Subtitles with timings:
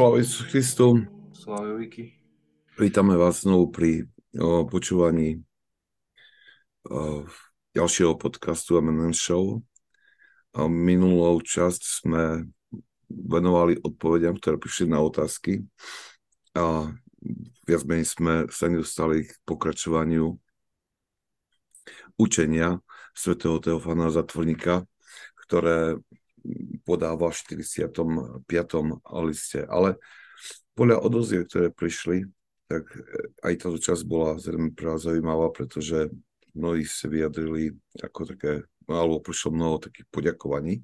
[0.00, 0.86] Sláva Ježišu Christu.
[1.36, 2.16] Sláva Viki.
[2.80, 5.44] Vítame vás znovu pri o, počúvaní
[6.88, 7.28] o,
[7.76, 9.60] ďalšieho podcastu MNN Show.
[10.56, 12.48] A minulou časť sme
[13.12, 15.68] venovali odpovediam, ktoré prišli na otázky
[16.56, 16.96] a
[17.68, 20.32] viac menej sme sa nedostali k pokračovaniu
[22.16, 22.80] učenia
[23.12, 24.80] svätého Teofana Zatvorníka,
[25.44, 26.00] ktoré
[26.84, 28.44] podáva v 45.
[29.26, 29.60] liste.
[29.68, 29.96] Ale
[30.74, 32.24] podľa odoziek, ktoré prišli,
[32.70, 32.86] tak
[33.42, 36.08] aj táto časť bola zrejme pre vás zaujímavá, pretože
[36.54, 38.52] mnohí sa vyjadrili ako také,
[38.86, 40.82] alebo prišlo mnoho takých poďakovaní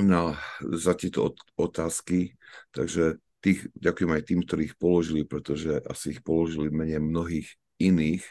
[0.00, 0.40] na,
[0.72, 2.32] za tieto otázky,
[2.72, 7.48] takže tých, ďakujem aj tým, ktorí ich položili, pretože asi ich položili menej mnohých
[7.82, 8.24] iných,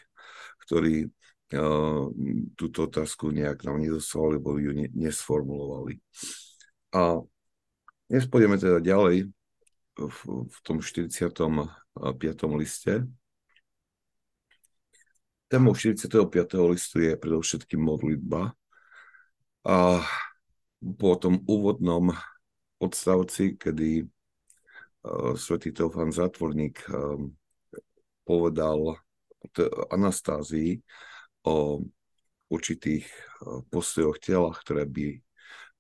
[0.65, 1.11] ktorí
[2.55, 5.99] túto otázku nejak nám nedoslali, lebo ju ne, nesformulovali.
[6.95, 7.19] A
[8.07, 9.27] dnes pôjdeme teda ďalej
[9.99, 11.35] v, v tom 45.
[12.55, 12.93] liste.
[15.51, 16.07] Témou 45.
[16.71, 18.55] listu je predovšetkým modlitba.
[19.67, 19.99] A
[20.79, 22.15] po tom úvodnom
[22.79, 27.19] odstavci, kedy uh, svätý Teofán Zatvorník uh,
[28.23, 28.95] povedal
[29.91, 30.79] Anastázii,
[31.47, 31.81] o
[32.51, 33.15] určitých e,
[33.71, 35.17] postojoch tela, ktoré by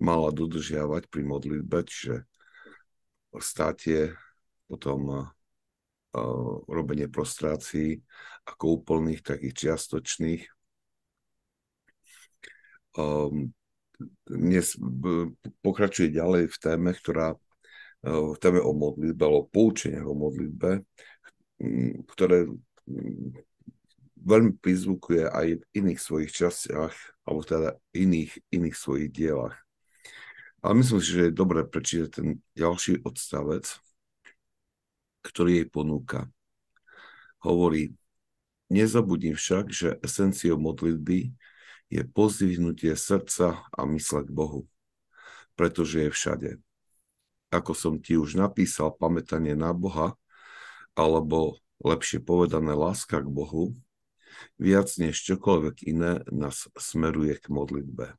[0.01, 2.25] mala dodržiavať pri modlitbe, čiže
[3.37, 4.17] státie,
[4.65, 5.27] potom uh,
[6.67, 8.01] robenie prostrácií
[8.43, 10.43] ako úplných, takých čiastočných.
[12.97, 13.53] Um,
[14.25, 14.75] dnes
[15.61, 17.37] pokračuje ďalej v téme, ktorá
[18.01, 20.81] v téme o modlitbe, alebo poučeniach o modlitbe,
[22.09, 22.49] ktoré
[24.21, 26.93] veľmi prizvukuje aj v iných svojich častiach,
[27.25, 29.57] alebo teda iných, iných svojich dielach.
[30.61, 33.65] Ale myslím si, že je dobré prečítať ten ďalší odstavec,
[35.25, 36.29] ktorý jej ponúka.
[37.41, 37.97] Hovorí,
[38.69, 41.33] nezabudni však, že esenciou modlitby
[41.89, 44.69] je pozdvihnutie srdca a mysle k Bohu,
[45.57, 46.51] pretože je všade.
[47.51, 50.15] Ako som ti už napísal, pamätanie na Boha,
[50.95, 53.75] alebo lepšie povedané láska k Bohu,
[54.57, 58.15] viac než čokoľvek iné nás smeruje k modlitbe.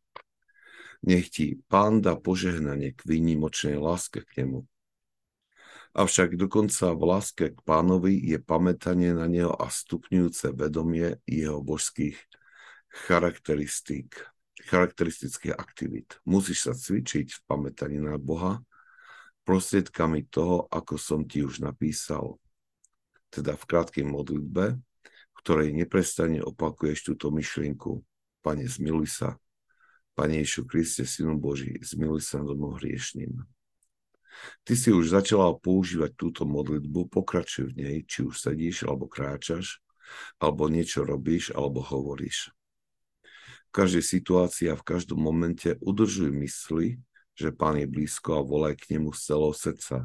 [1.02, 4.66] Nech ti pán dá požehnanie k výnimočnej láske k nemu.
[5.92, 12.16] Avšak dokonca v láske k pánovi je pamätanie na neho a stupňujúce vedomie jeho božských
[12.88, 14.16] charakteristík,
[14.72, 16.16] charakteristických aktivít.
[16.24, 18.64] Musíš sa cvičiť v pamätaní na Boha
[19.42, 22.38] prostriedkami toho, ako som ti už napísal,
[23.28, 24.78] teda v krátkej modlitbe,
[25.42, 27.98] ktorej neprestane opakuješ túto myšlienku.
[28.46, 29.28] Pane, zmiluj sa.
[30.14, 33.42] Pane Ješu Kriste, Synu Boží, zmiluj sa nad hriešným.
[34.64, 39.82] Ty si už začala používať túto modlitbu, pokračuj v nej, či už sedíš, alebo kráčaš,
[40.38, 42.54] alebo niečo robíš, alebo hovoríš.
[43.68, 47.00] V každej situácii a v každom momente udržuj mysli,
[47.32, 49.96] že Pán je blízko a volaj k nemu z celého srdca.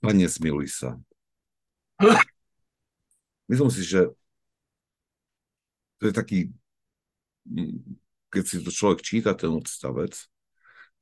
[0.00, 0.90] Pane, zmiluj sa.
[3.48, 4.10] Myslím si, že
[6.02, 6.38] to je taký,
[8.30, 10.14] keď si to človek číta, ten odstavec,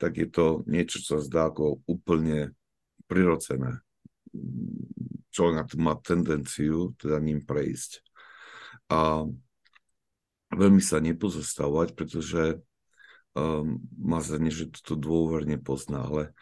[0.00, 2.52] tak je to niečo, čo sa zdá ako úplne
[3.04, 3.80] prirodzené.
[5.32, 8.00] Človek má tendenciu teda ním prejsť.
[8.90, 9.24] A
[10.52, 12.58] veľmi sa nepozostavovať, pretože
[13.36, 16.34] um, má za ne, že toto dôverne pozná, ale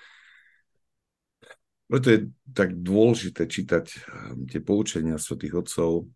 [1.88, 2.18] preto je
[2.52, 6.06] tak dôležité čítať ehm, tie poučenia svätých otcov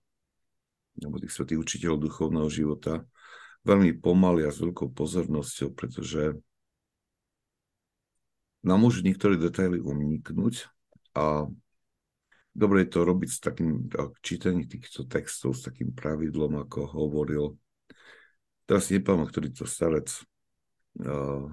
[1.01, 3.01] alebo tých svätých učiteľov duchovného života
[3.65, 6.37] veľmi pomaly a s veľkou pozornosťou, pretože
[8.63, 10.69] nám môžu niektoré detaily uniknúť
[11.17, 11.49] a
[12.53, 13.89] dobre je to robiť s takým
[14.21, 17.57] čítaním týchto textov, s takým pravidlom, ako hovoril
[18.69, 20.11] teraz nepamätám, ktorý to starec
[21.01, 21.49] uh,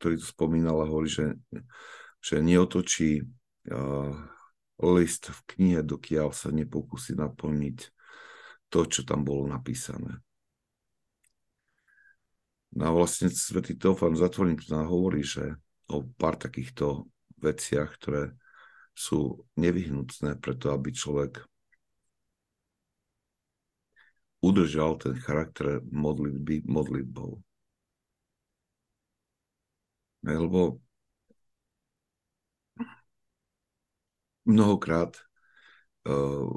[0.00, 1.36] ktorý to spomínal a hovorí, že
[2.24, 3.20] že neotočí
[4.80, 7.78] list v knihe, dokiaľ sa nepokúsi naplniť
[8.72, 10.24] to, čo tam bolo napísané.
[12.74, 15.54] No a vlastne svätý Teofán Zatvorník nám hovorí, že
[15.92, 17.06] o pár takýchto
[17.38, 18.34] veciach, ktoré
[18.96, 21.44] sú nevyhnutné preto, aby človek
[24.42, 27.38] udržal ten charakter modlitby modlitbou.
[30.24, 30.83] Lebo
[34.44, 35.16] mnohokrát
[36.08, 36.52] uh,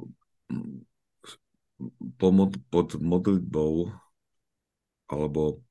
[2.71, 3.91] pod modlitbou
[5.07, 5.63] alebo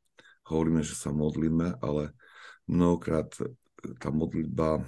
[0.48, 2.14] hovoríme, že sa modlíme, ale
[2.70, 3.28] mnohokrát
[4.00, 4.82] tá modlitba,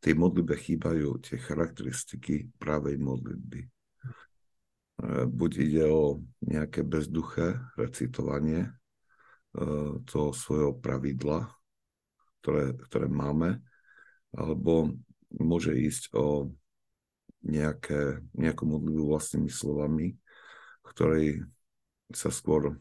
[0.00, 3.60] tej modlitbe chýbajú tie charakteristiky pravej modlitby.
[3.66, 3.68] E,
[5.26, 8.70] buď ide o nejaké bezduché recitovanie e,
[10.06, 11.50] toho svojho pravidla,
[12.40, 13.58] ktoré, ktoré máme,
[14.30, 14.94] alebo
[15.34, 16.50] môže ísť o
[17.46, 20.14] nejaké, nejakú modlitbu vlastnými slovami,
[20.82, 21.46] ktorej
[22.10, 22.78] sa skôr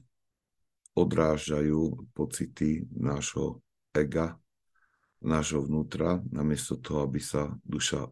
[0.95, 3.61] odrážajú pocity nášho
[3.91, 4.39] ega,
[5.19, 8.07] nášho vnútra, namiesto toho, aby sa duša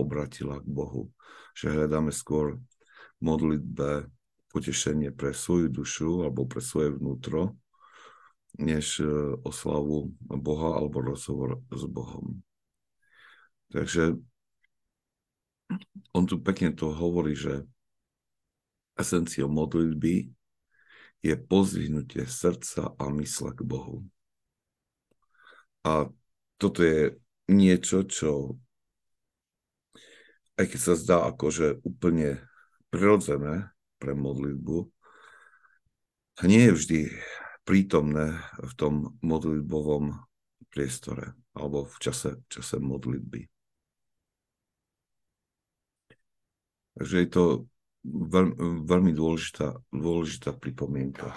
[0.00, 1.12] obratila k Bohu.
[1.52, 2.56] Že hľadáme skôr
[3.20, 4.08] modlitbe
[4.50, 7.56] potešenie pre svoju dušu alebo pre svoje vnútro,
[8.60, 9.08] než e,
[9.44, 12.44] oslavu Boha alebo rozhovor s Bohom.
[13.72, 14.20] Takže
[16.12, 17.64] on tu pekne to hovorí, že
[19.00, 20.28] esenciou modlitby
[21.24, 24.04] je pozvihnutie srdca a mysle k Bohu.
[25.88, 26.12] A
[26.60, 27.16] toto je
[27.48, 28.60] niečo, čo
[30.60, 32.44] aj keď sa zdá akože úplne
[32.92, 34.84] prirodzené pre modlitbu,
[36.44, 37.00] nie je vždy
[37.62, 40.18] prítomné v tom modlitbovom
[40.68, 43.51] priestore alebo v čase, čase modlitby.
[46.98, 47.44] Takže je to
[48.04, 48.46] veľ,
[48.84, 51.32] veľmi dôležitá, dôležitá pripomienka.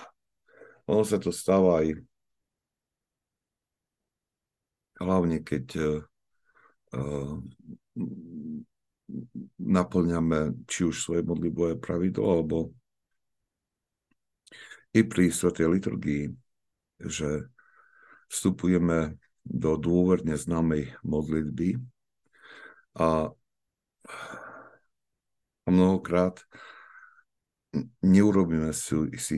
[0.85, 1.99] Ono sa to stáva aj
[4.99, 7.39] hlavne keď uh,
[9.59, 12.57] naplňame či už svoje modlitbové pravidlo, alebo
[14.95, 16.31] i pri svetej liturgii,
[17.03, 17.51] že
[18.31, 21.77] vstupujeme do dôverne známej modlitby
[22.97, 23.29] a
[25.65, 26.45] a mnohokrát
[28.05, 29.37] neurobíme si, si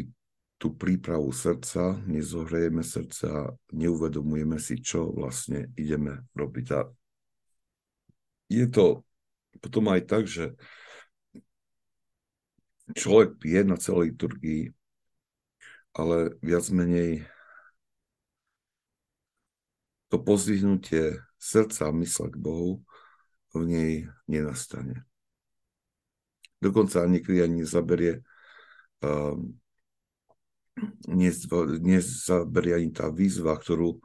[0.57, 6.67] tú prípravu srdca, nezohrejeme srdca, neuvedomujeme si, čo vlastne ideme robiť.
[6.75, 6.79] A
[8.51, 9.05] je to
[9.61, 10.53] potom aj tak, že
[12.93, 14.63] človek je na celej liturgii,
[15.97, 17.25] ale viac menej
[20.07, 22.85] to pozdvihnutie srdca a mysle k Bohu
[23.51, 23.91] v nej
[24.29, 25.06] nenastane
[26.61, 28.23] dokonca niekedy ani nezaberie
[29.03, 29.37] uh,
[31.09, 33.97] nezaberie ani tá výzva, ktorú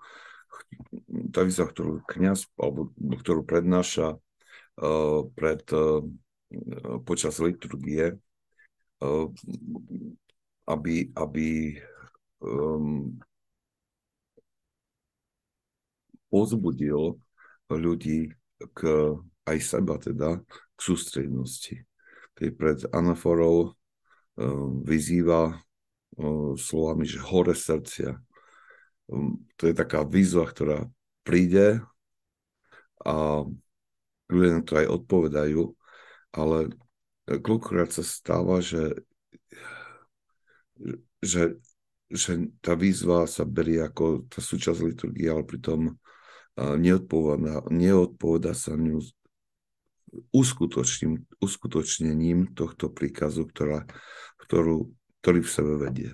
[1.32, 6.00] tá výzva, ktorú kniaz alebo ktorú prednáša uh, pred, uh,
[7.04, 8.16] počas liturgie,
[9.04, 9.28] uh,
[10.68, 11.76] aby, aby
[12.40, 13.20] um,
[16.32, 17.20] pozbudil
[17.68, 18.32] ľudí
[18.72, 18.80] k,
[19.44, 21.84] aj seba teda, k sústrednosti
[22.38, 23.72] keď pred anaforou
[24.36, 25.60] um, vyzýva
[26.16, 28.16] um, slovami, že hore srdcia.
[29.08, 30.88] Um, to je taká výzva, ktorá
[31.22, 31.80] príde
[33.02, 33.46] a
[34.30, 35.62] ľudia na to aj odpovedajú,
[36.32, 36.72] ale
[37.26, 39.04] koľkokrát sa stáva, že,
[41.20, 41.60] že,
[42.08, 45.94] že tá výzva sa berie ako tá súčasť liturgie, ale pritom
[46.56, 49.00] neodpoveda, neodpoveda sa ňu
[50.32, 53.88] uskutočním, uskutočnením tohto príkazu, ktorá,
[54.44, 54.92] ktorú,
[55.24, 56.10] ktorý v sebe vedie.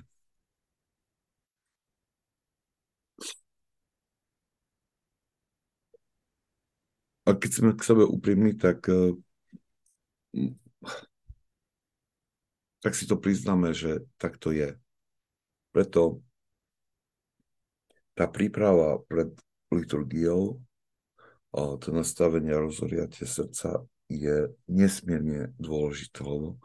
[7.28, 9.12] A keď sme k sebe úprimní, tak, eh,
[12.80, 14.80] tak si to priznáme, že tak to je.
[15.76, 16.24] Preto
[18.16, 19.28] tá príprava pred
[19.68, 20.62] liturgiou
[21.52, 22.68] to nastavenie a
[23.24, 26.60] srdca je nesmierne dôležité, lebo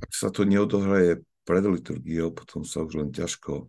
[0.00, 3.68] ak sa to neodohraje pred liturgiou, potom sa už len ťažko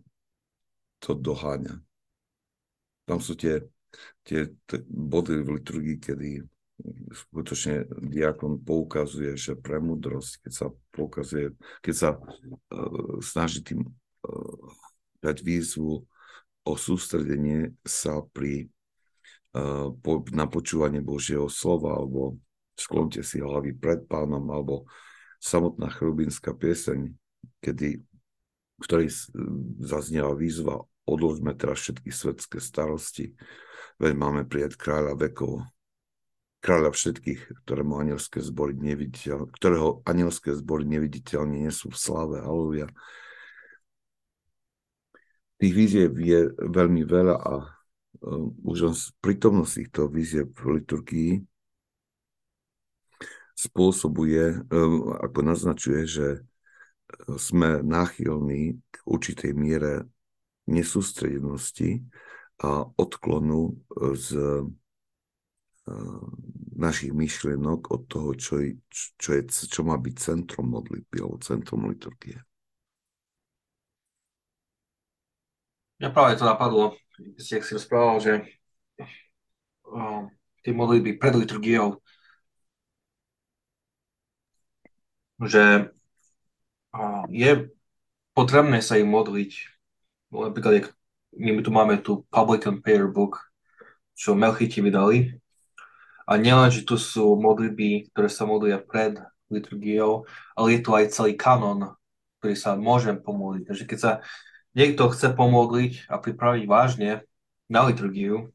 [0.98, 1.80] to doháňa.
[3.06, 3.62] Tam sú tie,
[4.26, 4.50] tie
[4.88, 6.30] body v liturgii, kedy
[7.12, 14.60] skutočne diakon poukazuje, že premudrosť, keď sa poukazuje, keď sa uh, snaží tým uh,
[15.24, 16.04] dať výzvu
[16.66, 18.68] o sústredenie sa pri
[20.32, 22.36] na počúvanie Božieho slova, alebo
[22.76, 24.84] sklonte si hlavy pred pánom, alebo
[25.40, 27.12] samotná chrubinská pieseň,
[27.64, 28.04] kedy,
[28.76, 28.86] v
[29.80, 33.32] zaznieva výzva odložme teraz všetky svetské starosti,
[33.96, 35.64] veď máme prijať kráľa vekov,
[36.60, 42.36] kráľa všetkých, ktorému anielské zbory neviditeľ, ktorého anielské zbory neviditeľne nesú v slave.
[42.42, 42.90] Aleluja.
[45.56, 47.75] Tých víziev je veľmi veľa a
[48.62, 51.32] už len prítomnosť týchto výziev v liturgii
[53.56, 56.40] spôsobuje, ehm, ako naznačuje, že e,
[57.40, 60.04] sme náchylní k určitej miere
[60.66, 62.02] nesústredenosti
[62.58, 63.78] a odklonu
[64.16, 64.28] z
[66.76, 68.58] našich myšlienok od toho, čo,
[68.90, 72.42] čo, je, čo má byť centrom modlitby alebo centrom liturgie.
[75.96, 78.32] Mňa práve to napadlo, keď si rozprával, že
[79.88, 80.28] uh,
[80.60, 82.04] tie modlitby pred liturgiou,
[85.40, 85.88] že
[86.92, 87.72] uh, je
[88.36, 89.52] potrebné sa im modliť.
[90.36, 90.92] Napríklad,
[91.32, 93.40] my tu máme tu Publican Prayer Book,
[94.12, 95.40] čo Melchiti vydali,
[96.26, 100.26] a nielen, že tu sú modlitby, ktoré sa modlia pred liturgiou,
[100.58, 101.94] ale je tu aj celý kanon,
[102.42, 103.64] ktorý sa môžem pomodliť.
[103.70, 104.12] Takže keď sa
[104.76, 107.24] niekto chce pomodliť a pripraviť vážne
[107.72, 108.52] na liturgiu,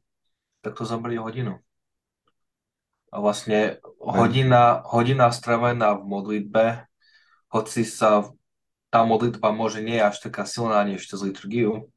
[0.62, 1.58] tak to zabrie hodinu.
[3.12, 6.66] A vlastne hodina, hodina stravená v modlitbe,
[7.52, 8.30] hoci sa
[8.92, 11.90] tá modlitba môže nie je až taká silná než cez liturgiu,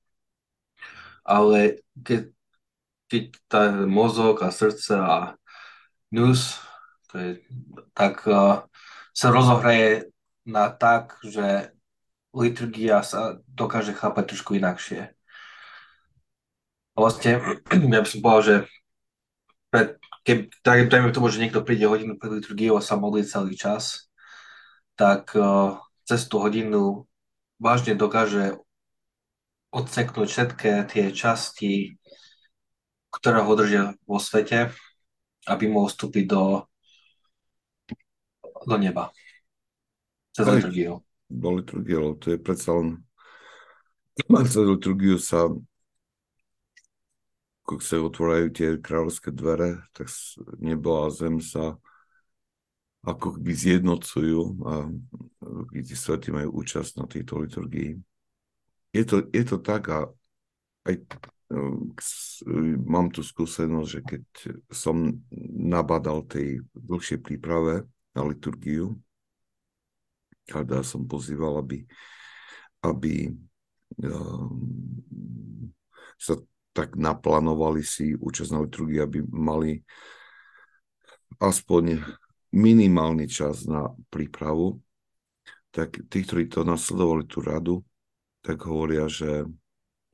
[1.26, 2.31] ale keď,
[3.11, 5.35] keď tá mozog a srdce a
[6.14, 6.59] news,
[7.11, 7.31] to je,
[7.95, 8.66] tak uh,
[9.11, 10.11] sa rozohraje
[10.47, 11.74] na tak, že
[12.35, 15.09] liturgia sa dokáže chápať trošku inakšie.
[16.95, 17.38] A vlastne,
[17.95, 18.57] ja by som povedal, že
[19.71, 19.88] pred,
[20.26, 20.38] keď
[20.91, 24.11] dajme tomu, že niekto príde hodinu pred liturgiou a sa modlí celý čas,
[24.95, 27.07] tak uh, cez tú hodinu
[27.59, 28.59] vážne dokáže
[29.75, 31.99] odseknúť všetky tie časti,
[33.11, 34.71] ktoré ho držia vo svete
[35.45, 36.64] aby mohol vstúpiť do,
[38.64, 39.12] do neba.
[40.33, 41.05] Cez liturgiu.
[41.35, 43.03] Do liturgiu, to je predsa len
[44.47, 45.50] cez liturgiu sa
[47.64, 50.12] keď sa otvárajú tie kráľovské dvere, tak
[50.61, 51.81] nebo a zem sa
[53.05, 54.88] ako by zjednocujú a
[55.73, 58.00] tí svety majú účasť na tejto liturgii.
[58.93, 60.09] Je to, je to tak a
[60.88, 60.95] aj
[62.85, 64.25] mám tu skúsenosť, že keď
[64.73, 65.21] som
[65.53, 67.85] nabadal tej dlhšej príprave
[68.17, 68.97] na liturgiu,
[70.44, 71.84] kada som pozýval, aby,
[72.84, 73.32] aby
[74.04, 74.60] um,
[76.20, 76.36] sa
[76.74, 79.86] tak naplánovali si účasť na liturgii, aby mali
[81.38, 82.02] aspoň
[82.50, 84.82] minimálny čas na prípravu,
[85.70, 87.76] tak tí, ktorí to nasledovali tú radu,
[88.42, 89.46] tak hovoria, že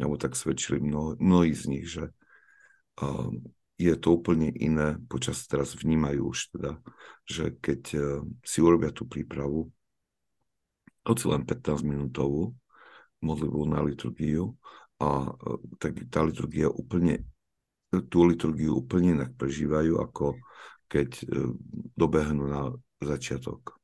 [0.00, 2.08] alebo tak svedčili mnoho, mnohí z nich, že
[3.04, 3.28] uh,
[3.76, 6.80] je to úplne iné, počas teraz vnímajú už teda,
[7.28, 9.68] že keď uh, si urobia tú prípravu,
[11.11, 12.55] hoci len 15 minútovú
[13.21, 14.57] modlitbu na liturgiu,
[15.00, 17.25] a uh, tak tá liturgia úplne,
[18.09, 20.38] tú liturgiu úplne inak prežívajú, ako
[20.88, 21.52] keď uh,
[21.99, 22.62] dobehnú na
[23.00, 23.76] začiatok.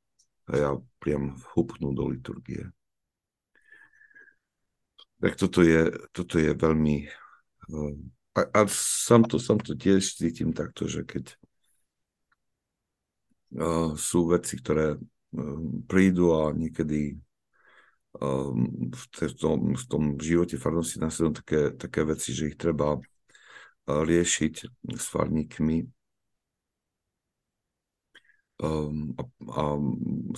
[0.47, 0.71] A ja
[1.02, 2.71] priam hupnú do liturgie.
[5.18, 6.97] Tak toto je, toto je veľmi...
[7.66, 7.95] Eh,
[8.37, 11.35] a, a sám, to, sám to tiež cítim takto, že keď
[13.97, 15.00] sú veci, ktoré
[15.85, 17.21] prídu a niekedy
[18.21, 18.50] uh,
[18.93, 19.05] v,
[19.37, 23.00] tom, v tom živote farnosti následujú také, také veci, že ich treba uh,
[23.85, 24.55] riešiť
[24.97, 25.85] s farníkmi.
[28.57, 29.62] Um, a, a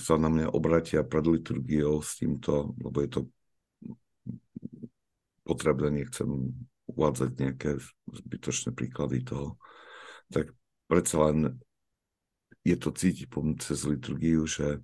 [0.03, 3.21] sa na mňa obratia pred liturgiou s týmto, lebo je to
[5.47, 6.27] potrebné, nechcem
[6.91, 7.79] uvádzať nejaké
[8.11, 9.55] zbytočné príklady toho,
[10.35, 10.51] tak
[10.91, 11.63] predsa len
[12.67, 13.31] je to cítiť
[13.63, 14.83] cez liturgiu, že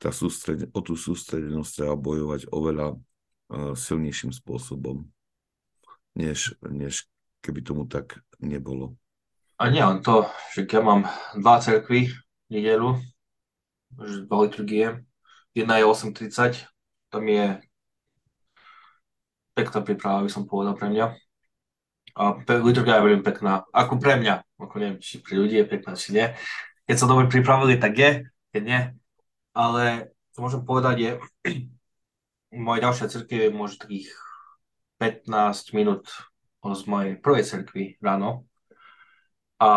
[0.00, 5.04] tá sústred, o tú sústredenosť treba bojovať oveľa uh, silnejším spôsobom,
[6.16, 7.04] než, než
[7.44, 8.96] keby tomu tak nebolo.
[9.60, 10.24] A nie len to,
[10.56, 11.00] že keď mám
[11.36, 12.08] dva cerkvy
[12.48, 12.96] nedelu,
[14.24, 15.04] dva liturgie,
[15.52, 16.64] jedna je 8.30,
[17.12, 17.60] tam je
[19.52, 21.06] pekná príprava, by som povedal pre mňa.
[22.16, 22.22] A
[22.64, 23.68] liturgia je veľmi pekná.
[23.70, 24.42] Ako pre mňa.
[24.56, 26.26] Ako neviem, či pre ľudí je pekná, či nie.
[26.88, 28.10] Keď sa dobre pripravili, tak je.
[28.50, 28.80] Keď nie.
[29.56, 31.10] Ale čo môžem povedať je,
[32.66, 34.10] moja ďalšia cirkev je možno takých
[35.00, 36.06] 15 minút
[36.60, 38.44] z mojej prvej cirkvi ráno.
[39.60, 39.70] A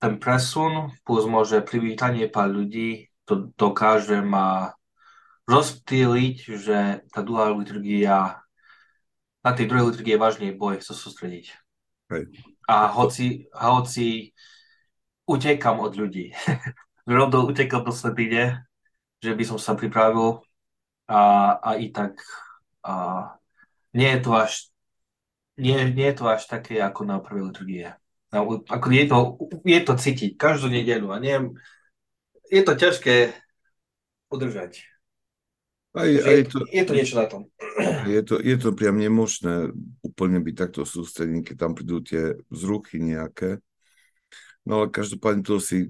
[0.00, 4.72] ten presun plus môže privítanie pár ľudí to dokáže ma
[5.50, 6.78] rozptýliť, že
[7.10, 8.38] tá druhá liturgia,
[9.42, 11.54] na tej druhej liturgii je vážne boj sa sústrediť.
[12.10, 12.30] Hej.
[12.70, 14.30] A hoci, hoci
[15.26, 16.30] utekam od ľudí,
[17.06, 18.66] rovno utekam do slepine,
[19.22, 20.42] že by som sa pripravil
[21.06, 22.18] a, a i tak
[22.82, 23.38] a,
[23.94, 24.52] nie je to až
[25.56, 27.88] nie, nie je to až také ako na prvej liturgie.
[28.28, 29.18] No, ako je, to,
[29.64, 31.56] je to cítiť každú nedelu a nie,
[32.52, 33.32] je to ťažké
[34.28, 34.84] udržať.
[35.96, 37.48] Aj, aj to, je to niečo na tom.
[38.04, 39.72] Je to, je to priam nemožné
[40.04, 43.64] úplne byť takto sústredný, keď tam prídu tie vzruchy nejaké.
[44.68, 45.88] No ale každopádne to si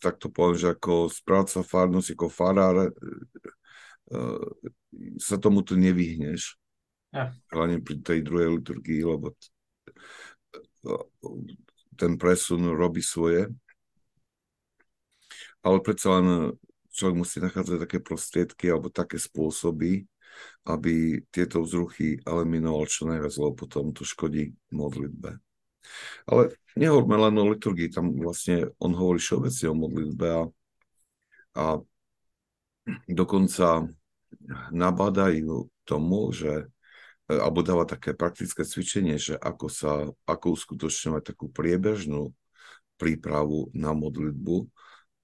[0.00, 2.90] takto poviem, že ako správca farnosť, ako farár, e,
[5.16, 6.58] sa tomu tu nevyhneš.
[7.10, 7.34] Ja.
[7.50, 9.34] Hlavne pri tej druhej liturgii, lebo
[11.98, 13.50] ten presun robí svoje.
[15.60, 16.56] Ale predsa len
[16.94, 20.08] človek musí nachádzať také prostriedky alebo také spôsoby,
[20.64, 25.36] aby tieto vzruchy eliminoval čo najviac, lebo potom to škodí modlitbe.
[26.28, 30.42] Ale nehovorme len o liturgii, tam vlastne on hovorí všeobecne o modlitbe a,
[31.56, 31.64] a
[33.08, 33.90] dokonca
[34.70, 36.70] nabádajú tomu, že
[37.30, 39.92] alebo dáva také praktické cvičenie, že ako sa,
[40.26, 42.34] ako uskutočňovať takú priebežnú
[42.98, 44.66] prípravu na modlitbu,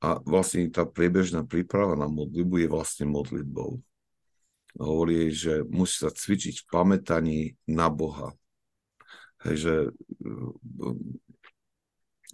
[0.05, 3.81] a vlastne tá priebežná príprava na modlitbu je vlastne modlitbou.
[4.77, 8.37] Hovorí jej, že musí sa cvičiť v pamätaní na Boha.
[9.47, 9.75] Hej, že
[10.27, 10.99] uh,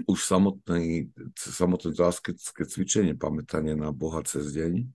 [0.09, 4.88] už samotné, samotné to asketické cvičenie pamätania na Boha cez deň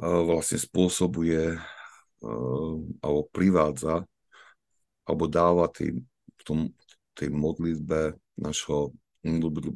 [0.00, 2.74] uh, vlastne spôsobuje uh,
[3.04, 4.08] alebo privádza
[5.04, 6.00] alebo dáva tým,
[6.48, 6.72] tom,
[7.12, 8.96] tej modlitbe našho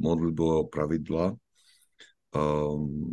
[0.01, 1.37] modlitbového pravidla
[2.33, 3.13] um,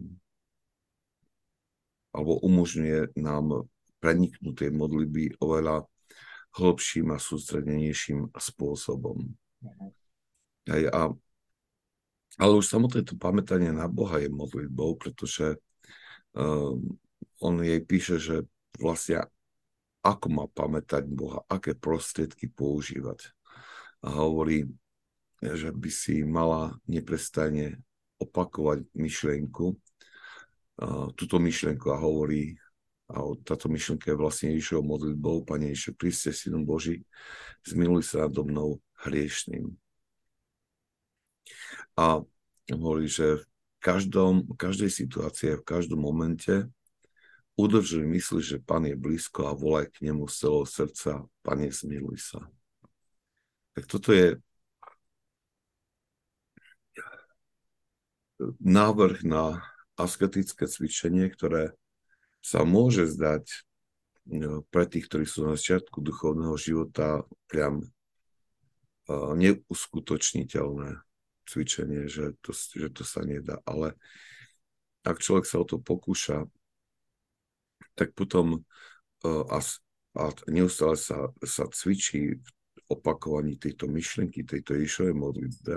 [2.16, 3.68] alebo umožňuje nám
[4.00, 5.84] preniknúť tej modlitby oveľa
[6.54, 9.34] hlbším a sústredenejším spôsobom.
[10.70, 11.02] Aj, a,
[12.38, 15.58] ale už samotné to pamätanie na Boha je modlitbou, pretože
[16.38, 16.98] um,
[17.42, 18.36] on jej píše, že
[18.78, 19.28] vlastne
[20.04, 23.32] ako má pamätať Boha, aké prostriedky používať.
[24.04, 24.68] A hovorí,
[25.40, 27.80] že by si mala neprestane
[28.20, 29.76] opakovať myšlienku,
[31.16, 32.56] túto myšlienku a hovorí,
[33.14, 37.06] a táto myšlienka je vlastne Ježišovou modlitbou, Pane Ježišu Kriste, Synu Boží,
[37.62, 39.70] zmiluj sa nado mnou hriešným.
[41.94, 42.26] A
[42.74, 43.46] hovorí, že v
[43.78, 46.66] každom, v každej situácii, v každom momente
[47.54, 51.12] udrž mysli, že Pán je blízko a volaj k nemu z celého srdca,
[51.46, 52.42] Pane, zmiluj sa.
[53.78, 54.42] Tak toto je
[58.58, 59.62] návrh na
[59.94, 61.78] asketické cvičenie, ktoré
[62.44, 63.64] sa môže zdať
[64.28, 67.88] no, pre tých, ktorí sú na začiatku duchovného života priam
[69.10, 71.00] neuskutočniteľné
[71.44, 73.60] cvičenie, že to, že to sa nedá.
[73.68, 73.96] Ale
[75.04, 76.48] ak človek sa o to pokúša,
[78.00, 78.64] tak potom
[79.24, 79.60] a,
[80.16, 82.48] a neustále sa, sa cvičí v
[82.88, 85.76] opakovaní tejto myšlienky, tejto Ježišovej modlitbe,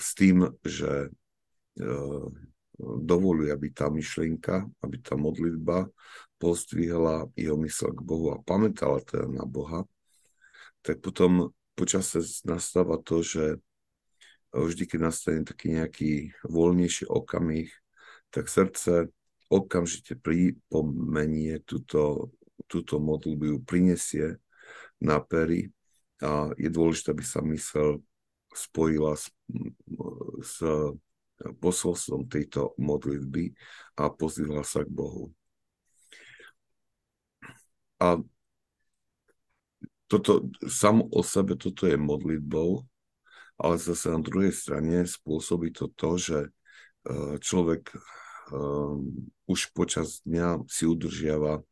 [0.00, 1.10] s tým, že
[2.80, 5.88] dovoluje, aby tá myšlienka, aby tá modlitba
[6.40, 9.84] pozdvihla jeho mysl k Bohu a pamätala teda na Boha,
[10.80, 13.60] tak potom počase nastáva to, že
[14.50, 16.12] vždy, keď nastane taký nejaký
[16.48, 17.70] voľnejší okamih,
[18.32, 19.12] tak srdce
[19.50, 22.32] okamžite pripomenie túto,
[22.70, 24.26] túto modlitbu, ju prinesie
[25.02, 25.70] na pery
[26.22, 28.00] a je dôležité, aby sa mysel
[28.54, 29.30] spojila s,
[30.42, 30.62] s
[31.60, 33.52] posolstvom tejto modlitby
[33.96, 35.32] a pozývala sa k Bohu.
[38.00, 38.20] A
[40.10, 42.82] toto, sam o sebe toto je modlitbou,
[43.60, 46.50] ale zase na druhej strane spôsobí to to, že e,
[47.38, 47.92] človek
[48.50, 49.04] um,
[49.46, 51.62] už počas dňa si udržiava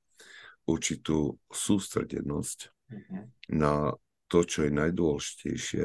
[0.69, 3.23] určitú sústredenosť mm-hmm.
[3.57, 3.97] na
[4.29, 5.85] to, čo je najdôležitejšie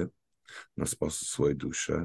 [0.76, 1.96] na spasu svojej duše,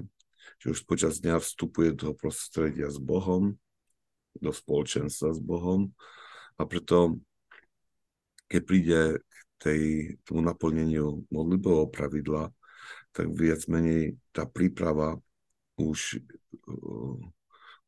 [0.59, 3.55] že už počas dňa vstupuje do prostredia s Bohom,
[4.39, 5.95] do spoločenstva s Bohom
[6.59, 7.19] a preto,
[8.51, 9.83] keď príde k tej,
[10.27, 12.51] tomu naplneniu modlitbového pravidla,
[13.15, 15.19] tak viac menej tá príprava
[15.79, 16.23] už,
[16.67, 17.19] uh,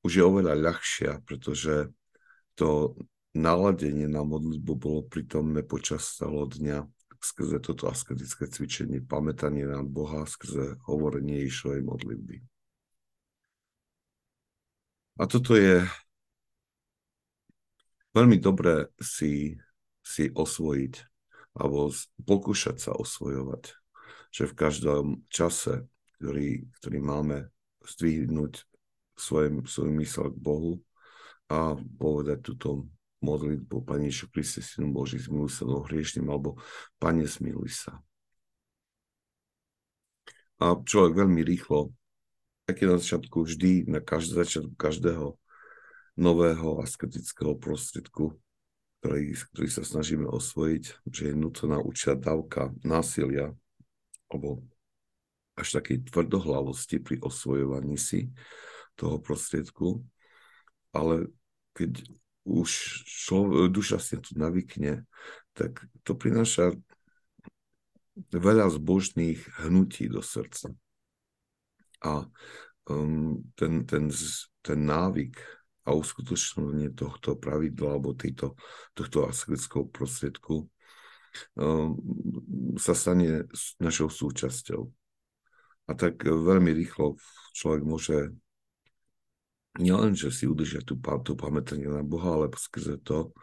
[0.02, 1.90] už je oveľa ľahšia, pretože
[2.54, 2.98] to
[3.34, 6.78] naladenie na modlitbu bolo prítomné počas celého dňa
[7.20, 12.49] skrze toto asketické cvičenie, pamätanie na Boha, skrze hovorenie Išovej modlitby.
[15.18, 15.82] A toto je
[18.14, 19.56] veľmi dobré si,
[20.04, 20.94] si osvojiť
[21.58, 21.90] alebo
[22.22, 23.74] pokúšať sa osvojovať,
[24.30, 27.50] že v každom čase, ktorý, ktorý máme
[27.82, 28.62] zdvihnúť
[29.18, 30.78] svoj, svoj mysel k Bohu
[31.50, 32.86] a povedať túto
[33.20, 36.56] modlitbu Pane Ježišu Kriste, Synu Boží, zmiluj sa do hriešným, alebo
[36.96, 37.92] Pane, zmiluj sa.
[40.60, 41.92] A človek veľmi rýchlo,
[42.74, 45.38] keď na začiatku vždy, na každý začiatku každého
[46.18, 48.36] nového asketického prostriedku,
[49.00, 53.56] ktorý, ktorý sa snažíme osvojiť, že je nutná určitá dávka násilia
[54.28, 54.62] alebo
[55.56, 58.32] až takej tvrdohlavosti pri osvojovaní si
[58.96, 60.04] toho prostriedku,
[60.92, 61.32] ale
[61.72, 62.04] keď
[62.44, 62.70] už
[63.04, 65.04] člo, duša si to navykne,
[65.52, 66.76] tak to prináša
[68.32, 70.72] veľa zbožných hnutí do srdca.
[72.00, 72.24] A
[72.88, 74.08] um, ten, ten,
[74.64, 75.36] ten návyk
[75.88, 78.56] a uskutočnenie tohto pravidla alebo tejto,
[78.92, 80.68] tohto asketického prostriedku
[81.56, 81.96] um,
[82.76, 83.48] sa stane
[83.80, 84.82] našou súčasťou.
[85.88, 87.18] A tak veľmi rýchlo
[87.56, 88.18] človek môže
[89.78, 93.34] nielen, si udržia tú, tú pamätanie na Boha, ale skrze to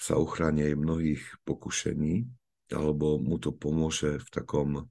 [0.00, 2.24] sa uchráni aj mnohých pokušení,
[2.72, 4.88] alebo mu to pomôže v takom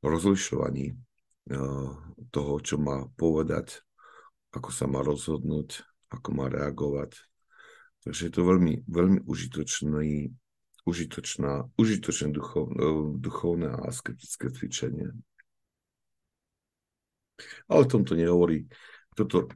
[0.00, 0.96] rozlišovaní
[2.28, 3.80] toho, čo má povedať,
[4.52, 7.16] ako sa má rozhodnúť, ako má reagovať.
[8.04, 10.32] Takže je to veľmi, veľmi užitočný,
[10.88, 12.72] užitočná, užitočné duchov,
[13.20, 15.12] duchovné a asketické cvičenie.
[17.68, 18.66] Ale v tomto nehovorí.
[19.12, 19.50] Toto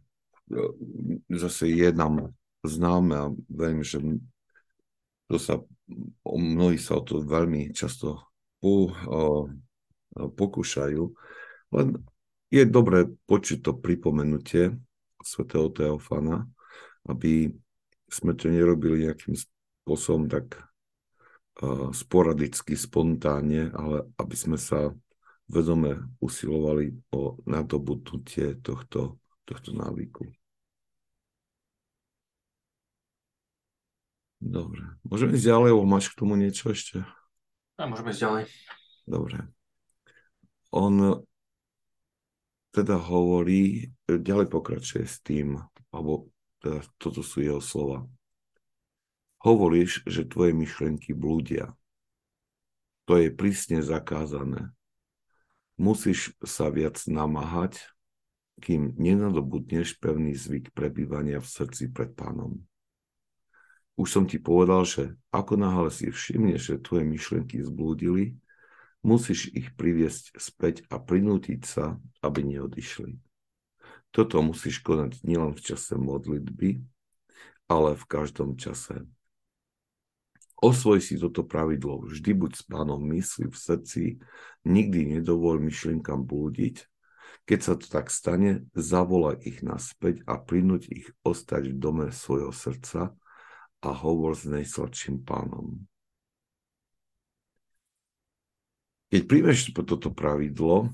[1.31, 3.99] zase je nám známe a verím, že
[5.27, 5.59] to sa,
[6.23, 8.21] o mnohí sa o to veľmi často
[8.61, 9.49] po, o,
[10.13, 11.03] pokúšajú.
[11.73, 11.97] Len
[12.53, 14.77] je dobré počuť to pripomenutie
[15.25, 16.45] svätého Teofana,
[17.09, 17.49] aby
[18.13, 20.61] sme to nerobili nejakým spôsobom tak
[21.65, 24.93] uh, sporadicky, spontánne, ale aby sme sa
[25.49, 29.17] vedome usilovali o nadobudnutie tohto,
[29.49, 30.29] tohto návyku.
[34.43, 34.83] Dobre.
[35.07, 37.01] Môžeme ísť ďalej, lebo máš k tomu niečo ešte?
[37.79, 38.45] A môžeme ísť ďalej.
[39.07, 39.39] Dobre.
[40.75, 41.23] On
[42.73, 45.61] teda hovorí, ďalej pokračuje s tým,
[45.93, 46.33] alebo
[46.65, 48.09] teda toto sú jeho slova.
[49.45, 51.77] Hovoríš, že tvoje myšlenky blúdia.
[53.11, 54.73] To je prísne zakázané.
[55.77, 57.83] Musíš sa viac namáhať,
[58.63, 62.63] kým nenadobudneš pevný zvyk prebývania v srdci pred pánom.
[63.99, 68.39] Už som ti povedal, že ako náhle si všimneš, že tvoje myšlienky zblúdili,
[69.03, 73.19] musíš ich priviesť späť a prinútiť sa, aby neodišli.
[74.15, 76.83] Toto musíš konať nielen v čase modlitby,
[77.67, 79.03] ale v každom čase.
[80.63, 82.07] Osvoj si toto pravidlo.
[82.07, 84.03] Vždy buď s pánom mysli v srdci,
[84.63, 86.87] nikdy nedovol myšlienkam blúdiť.
[87.43, 92.55] Keď sa to tak stane, zavolaj ich naspäť a prinúť ich ostať v dome svojho
[92.55, 93.11] srdca
[93.83, 95.83] a hovor s najsladším pánom.
[99.13, 100.89] Keď príjmeš toto pravidlo,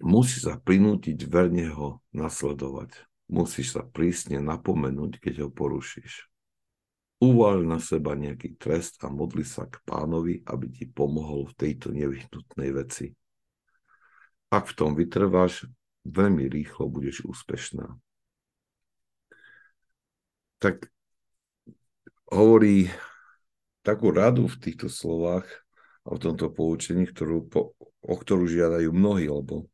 [0.00, 2.96] musíš sa prinútiť verne ho nasledovať.
[3.28, 6.32] Musíš sa prísne napomenúť, keď ho porušíš.
[7.20, 11.92] Uvaľ na seba nejaký trest a modli sa k pánovi, aby ti pomohol v tejto
[11.92, 13.12] nevyhnutnej veci.
[14.48, 15.68] Ak v tom vytrváš,
[16.08, 17.84] veľmi rýchlo budeš úspešná.
[20.56, 20.88] Tak
[22.32, 22.88] hovorí
[23.84, 25.65] takú radu v týchto slovách
[26.14, 29.66] v tomto poučení, ktorú, po, o ktorú žiadajú mnohí, lebo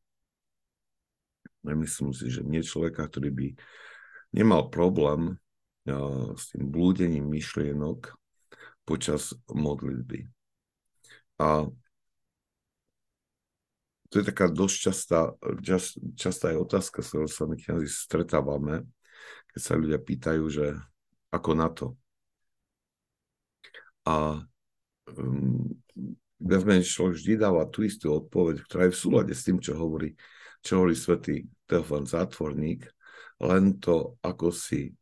[1.63, 3.47] nemyslím si, že nie človeka, ktorý by
[4.33, 5.37] nemal problém
[5.87, 8.17] uh, s tým blúdením myšlienok
[8.83, 10.27] počas modlitby.
[11.39, 11.69] A
[14.13, 15.21] to je taká dosť častá,
[15.65, 18.85] čas, častá je otázka, s ktorou sa my kniazy stretávame,
[19.57, 20.77] keď sa ľudia pýtajú, že
[21.33, 21.87] ako na to.
[24.05, 24.45] A
[25.17, 25.73] um,
[26.43, 30.15] viac človek vždy dáva tú istú odpoveď, ktorá je v súlade s tým, čo hovorí,
[30.63, 32.91] čo hovorí svätý Teofan Zátvorník,
[33.43, 34.95] len to, ako si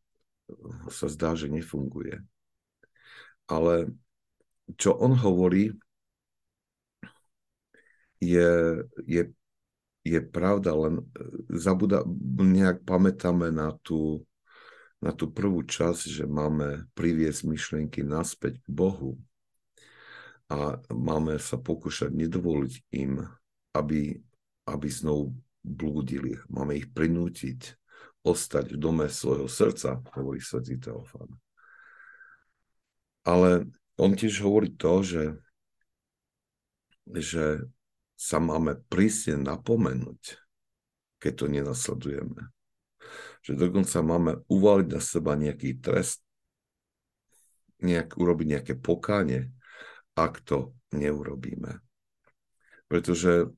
[0.91, 2.21] sa zdá, že nefunguje.
[3.49, 3.89] Ale
[4.77, 5.73] čo on hovorí,
[8.21, 8.51] je,
[9.09, 9.23] je,
[10.05, 11.01] je pravda, len
[11.49, 12.05] zabuda,
[12.37, 14.21] nejak pamätáme na tú,
[15.01, 19.17] na tú prvú časť, že máme priviesť myšlienky naspäť k Bohu
[20.51, 23.23] a máme sa pokúšať nedovoliť im,
[23.71, 24.19] aby,
[24.67, 25.31] aby znovu
[25.63, 26.35] blúdili.
[26.51, 27.79] Máme ich prinútiť
[28.27, 31.31] ostať v dome svojho srdca, hovorí svätý Teofán.
[33.23, 35.25] Ale on tiež hovorí to, že,
[37.07, 37.63] že
[38.19, 40.35] sa máme prísne napomenúť,
[41.23, 42.51] keď to nenasledujeme
[43.41, 46.21] že dokonca máme uvaliť na seba nejaký trest,
[47.81, 49.49] nejak, urobiť nejaké pokánie,
[50.27, 51.81] ak to neurobíme.
[52.91, 53.49] Pretože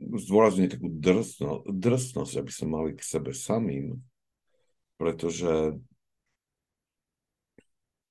[0.00, 3.98] zdôrazňuje takú drsno, drsnosť, aby sme mali k sebe samým,
[5.00, 5.74] pretože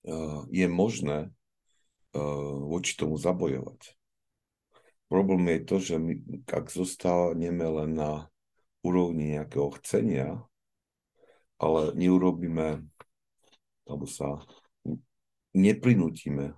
[0.03, 3.95] uh, je možné uh, voči tomu zabojovať.
[5.09, 6.13] Problém je to, že my,
[6.45, 8.29] ak zostávame len na
[8.85, 10.45] úrovni nejakého chcenia,
[11.57, 12.85] ale neurobíme,
[13.89, 14.37] alebo sa
[15.57, 16.53] neprinútime,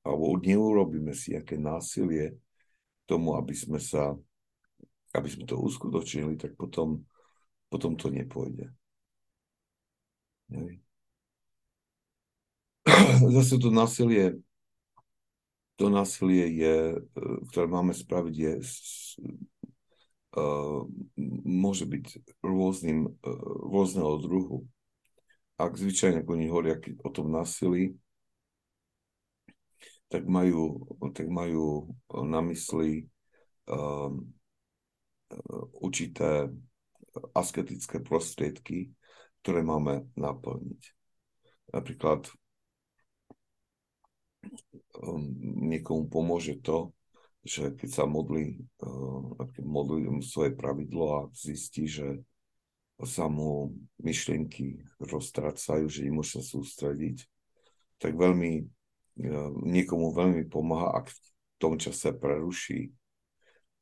[0.00, 2.32] alebo neurobíme si nejaké násilie
[3.04, 4.16] tomu, aby sme sa,
[5.12, 7.04] aby sme to uskutočnili, tak potom,
[7.68, 8.72] potom to nepôjde.
[13.36, 14.40] Zase to násilie
[15.76, 16.98] to násilie je, e,
[17.50, 18.52] ktoré máme spraviť, je,
[20.34, 20.82] uh,
[21.46, 22.06] môže byť
[22.42, 24.66] rôznym, uh, rôzneho druhu.
[25.54, 27.94] Ak zvyčajne, ako oni hovoria o tom násilí,
[30.10, 30.82] tak majú,
[31.14, 33.06] tak majú na mysli
[33.70, 34.30] um,
[35.78, 36.50] určité
[37.34, 38.90] asketické prostriedky,
[39.42, 40.82] ktoré máme naplniť.
[41.70, 42.30] Napríklad
[44.94, 45.34] Um,
[45.66, 46.94] niekomu pomôže to,
[47.44, 52.22] že keď sa modlí, uh, modlí svoje pravidlo a zistí, že
[53.02, 57.26] sa mu myšlienky roztracajú, že nemôže sa sústrediť,
[57.98, 61.18] tak veľmi, uh, niekomu veľmi pomáha, ak v
[61.58, 62.94] tom čase preruší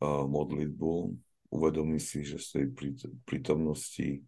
[0.00, 0.92] uh, modlitbu,
[1.52, 2.96] uvedomí si, že stojí pri
[3.28, 4.24] prítomnosti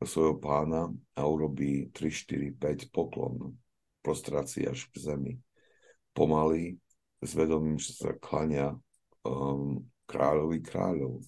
[0.00, 3.56] svojho pána a urobí 3, 4, 5 poklon
[4.04, 5.32] prostrácii až k zemi
[6.12, 6.76] pomaly
[7.20, 8.76] s vedomím, že sa klania
[9.24, 11.24] um, kráľovi kráľov.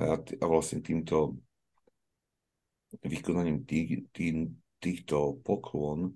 [0.00, 1.36] A, a vlastne týmto
[3.04, 4.50] vykonaním tých, tý,
[4.82, 6.14] týchto poklon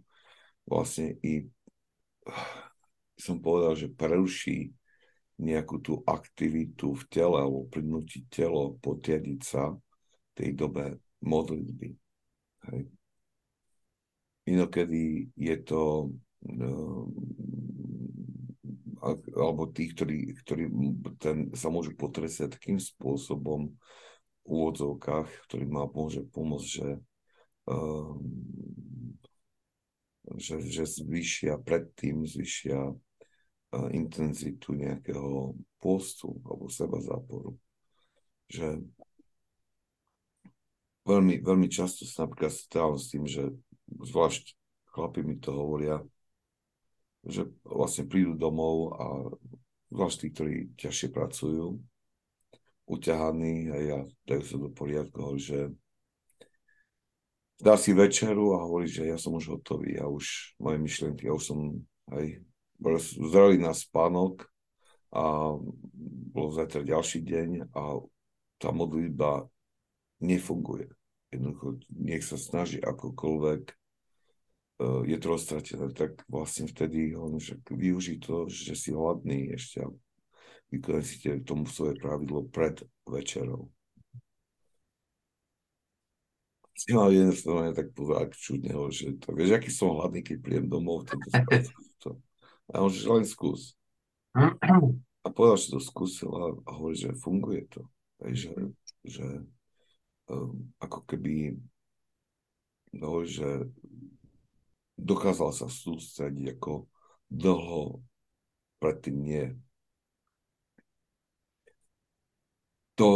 [0.66, 1.46] vlastne i
[3.14, 4.74] som povedal, že preruší
[5.38, 9.74] nejakú tú aktivitu v tele alebo prinúti telo potiadiť sa
[10.34, 11.90] tej dobe modlitby.
[12.70, 12.82] Hej.
[14.44, 16.10] Inokedy je to
[16.44, 17.08] Ehm,
[19.36, 20.64] alebo tí, ktorí, ktorí
[21.20, 23.68] ten, sa môžu potresať takým spôsobom
[24.44, 26.90] úvodzovkách, ktorý má môže pomôcť, že,
[27.68, 28.14] uh,
[30.36, 37.56] že, že zvyšia predtým, zvyšia uh, intenzitu nejakého postu alebo seba záporu.
[38.52, 38.84] Že
[41.08, 43.52] veľmi, veľmi často sa napríklad stávam s tým, že
[43.88, 44.56] zvlášť
[44.94, 46.00] chlapi mi to hovoria,
[47.24, 49.06] že vlastne prídu domov a
[49.88, 51.80] zvlášť tí, ktorí ťažšie pracujú,
[52.84, 55.72] uťahaní a ja dajú sa do poriadku, že
[57.60, 61.32] dá si večeru a hovorí, že ja som už hotový, ja už moje myšlienky, ja
[61.32, 61.58] už som
[62.12, 62.44] aj
[63.16, 64.44] zreli na spánok
[65.14, 65.56] a
[66.34, 67.82] bol zajtra ďalší deň a
[68.58, 69.48] tá modlitba
[70.20, 70.90] nefunguje.
[71.30, 73.74] Jednoducho, nech sa snaží akokoľvek
[74.74, 79.86] Eh, je to roztratené, tak vlastne vtedy on že využij to, že si hladný ešte
[81.02, 83.68] si tomu svoje pravidlo pred večerou.
[86.74, 90.66] Si mal jeden toho tak povedal čudne, že to, vieš, aký som hladný, keď príjem
[90.66, 91.14] domov, to,
[92.02, 92.10] to.
[92.74, 93.78] A on že len skús.
[94.34, 96.34] A povedal, že to skúsil
[96.66, 97.86] a hovorí, že funguje to.
[98.26, 98.52] Hej, že,
[99.06, 99.26] že
[100.26, 101.54] um, ako keby
[102.98, 103.70] no, že
[104.98, 106.86] dokázal sa sústrediť ako
[107.30, 108.02] dlho
[108.78, 109.44] predtým nie.
[112.94, 113.06] To,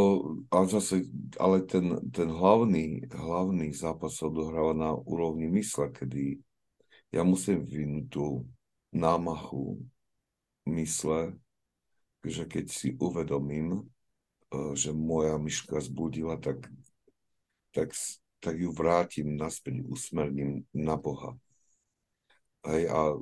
[0.50, 1.06] ale zase,
[1.38, 6.42] ale ten, ten hlavný, hlavný zápas sa odohráva na úrovni mysle, kedy
[7.14, 8.42] ja musím vyvinúť tú
[8.90, 9.78] námahu
[10.66, 11.38] mysle,
[12.26, 13.86] že keď si uvedomím,
[14.50, 16.66] e, že moja myška zbudila, tak,
[17.70, 17.94] tak,
[18.42, 21.38] tak ju vrátim naspäť, usmerním na Boha.
[22.66, 23.14] Hej, a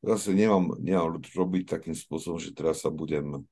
[0.00, 3.44] zase nemám, nemám robiť takým spôsobom, že teraz sa budem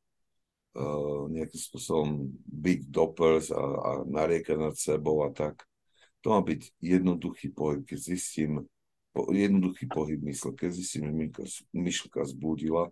[1.30, 2.08] nejakým spôsobom
[2.50, 5.62] byť dopers a, a nariekať nad sebou a tak.
[6.26, 8.66] To má byť jednoduchý pohyb, keď zistím,
[9.14, 12.90] po, jednoduchý pohyb mysle, keď zistím, že myšlka zbudila,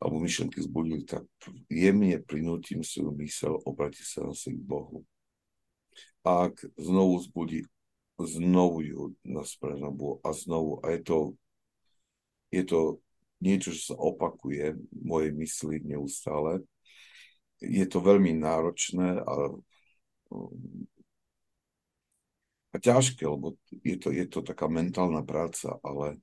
[0.00, 1.24] alebo myšlenky zbudili, tak
[1.68, 5.04] jemne prinútim svoju mysel obratiť sa na k Bohu.
[6.24, 7.68] A ak znovu zbudí
[8.18, 9.42] znovu ju na
[10.22, 10.80] a znovu.
[10.82, 11.18] A je to,
[12.50, 13.00] je to
[13.44, 16.64] niečo, čo sa opakuje v mojej mysli neustále.
[17.60, 19.34] Je to veľmi náročné a,
[22.72, 26.16] a ťažké, lebo je to, je to taká mentálna práca, ale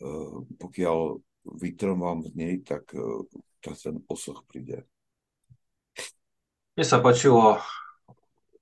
[0.00, 3.22] uh, pokiaľ vytrvám v nej, tak uh,
[3.60, 4.86] ten osoch príde.
[6.76, 7.58] Mne sa páčilo,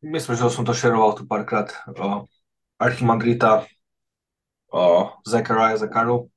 [0.01, 2.31] myslím, že som to šeroval tu párkrát, o,
[2.79, 3.67] Archimandrita,
[4.71, 6.31] o, Zachariah Zakaru.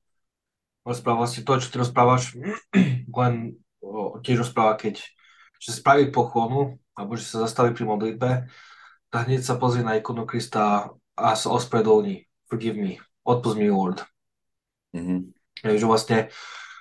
[0.88, 2.40] Rozprával si to, čo ty rozprávaš,
[3.20, 5.04] len o, tiež rozpráva, keď
[5.58, 8.30] že spraví pochonu, alebo že sa zastaví pri modlitbe,
[9.10, 12.30] tak hneď sa pozrie na ikonu Krista a sa ospravedlní.
[12.46, 12.94] Forgive me.
[13.26, 14.06] Odpust mi, Lord.
[14.96, 15.20] Mm-hmm.
[15.68, 16.18] že vlastne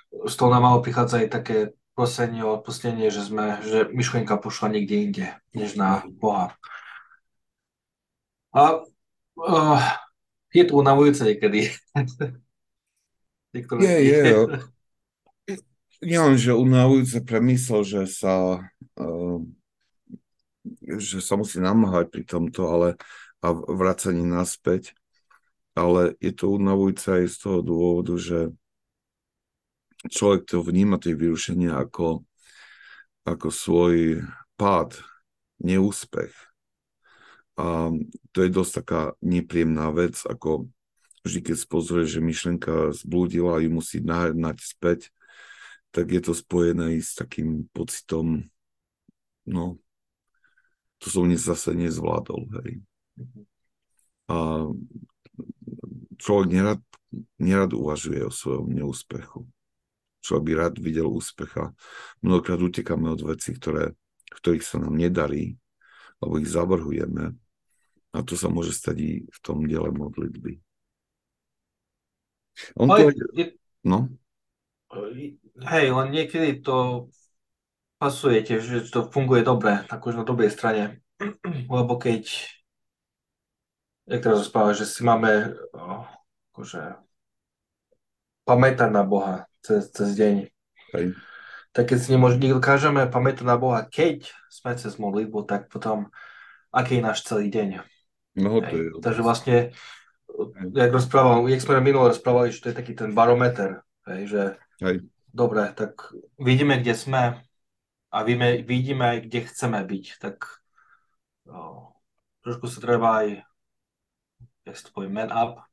[0.09, 1.57] z toho nám malo prichádzať aj také
[1.91, 6.55] prosenie o odpustenie, že, sme, že myšlienka pošla niekde inde, než na Boha.
[8.55, 8.85] A
[9.37, 9.81] uh,
[10.53, 11.73] je to unavujúce niekedy.
[13.65, 14.21] je, je.
[16.05, 18.61] Nielen, že unavujúce premysel, že sa
[19.01, 19.39] uh,
[20.99, 22.89] že sa musí namáhať pri tomto, ale
[23.41, 24.97] a vracaní naspäť,
[25.77, 28.39] ale je to unavujúce aj z toho dôvodu, že
[30.09, 32.25] človek to vníma tie vyrušenia ako,
[33.29, 34.25] ako svoj
[34.57, 34.97] pád,
[35.61, 36.33] neúspech.
[37.57, 37.89] A
[38.33, 40.69] to je dosť taká nepríjemná vec, ako
[41.27, 45.11] vždy, keď spozrie, že myšlenka zblúdila a ju musí nahrnať späť,
[45.91, 48.47] tak je to spojené s takým pocitom,
[49.43, 49.79] no,
[50.97, 52.81] to som zase nezvládol, hej.
[54.27, 54.67] A
[56.17, 56.81] človek nerad,
[57.37, 59.47] nerad uvažuje o svojom neúspechu
[60.27, 61.71] človek by rád videl úspecha.
[62.19, 63.95] Mnohokrát utekáme od vecí, ktoré,
[64.27, 65.55] ktorých sa nám nedarí,
[66.19, 67.31] alebo ich zavrhujeme.
[68.11, 70.59] A to sa môže stať i v tom diele modlitby.
[72.75, 73.13] On to...
[73.33, 73.53] Je...
[73.83, 74.09] No?
[75.67, 77.09] Hej, len niekedy to
[77.97, 81.01] pasujete, že to funguje dobre, už na dobrej strane.
[81.73, 82.29] Lebo keď
[84.07, 85.51] jak teraz rozpráva, že si máme
[86.55, 86.95] akože
[88.47, 90.47] pamätať na Boha, cez, cez deň.
[90.95, 91.05] Hej.
[91.75, 96.07] Tak keď si nedokážeme pamätať na Boha, keď sme cez modlitbu, tak potom
[96.71, 97.83] aký je náš celý deň.
[98.39, 99.55] No, to je Takže vlastne.
[100.73, 104.43] Jak rozprával, jak sme minule rozprávali, že to je taký ten barometer, hej, že
[104.81, 105.01] hej.
[105.33, 107.23] dobre, tak vidíme, kde sme
[108.13, 110.61] a vidíme, vidíme kde chceme byť, tak
[111.49, 111.91] o,
[112.45, 113.27] trošku sa treba aj,
[114.69, 115.65] jak sa to povie, man up.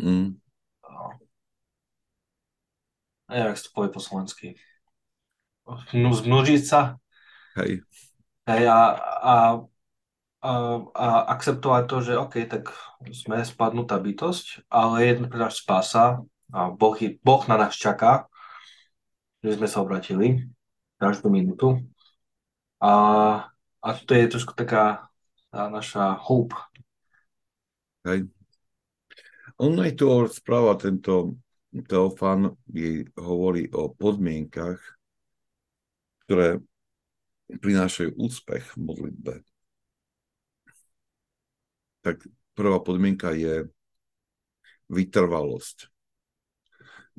[0.00, 0.40] Mm.
[0.84, 0.92] O,
[3.28, 4.48] neviem, jak sa to povie po slovensky.
[5.94, 6.98] Zmnožiť sa.
[7.60, 7.86] Hej.
[8.50, 8.80] Hej, a,
[9.22, 9.32] a,
[10.40, 10.52] a,
[10.96, 12.72] a akceptovať to, že OK, tak
[13.12, 18.26] sme spadnutá bytosť, ale jedna pre spása a boh, boh na nás čaká,
[19.44, 20.48] že sme sa obratili
[21.00, 21.80] každú minútu.
[22.80, 22.92] A,
[23.80, 25.08] a to je trošku taká
[25.50, 26.56] tá naša hope.
[28.06, 28.30] Hej.
[29.60, 31.36] On aj tu správa tento
[31.70, 34.80] Teofan jej hovorí o podmienkach,
[36.24, 36.58] ktoré
[37.50, 39.34] prinášajú úspech v modlitbe.
[42.00, 42.24] Tak
[42.56, 43.68] prvá podmienka je
[44.90, 45.88] vytrvalosť.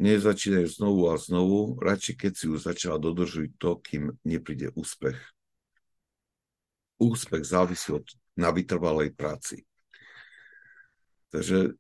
[0.02, 5.18] Nezačínaj znovu a znovu, radšej keď si už začala dodržuj to, kým nepríde úspech.
[6.98, 9.62] Úspech závisí od, na vytrvalej práci.
[11.30, 11.78] Takže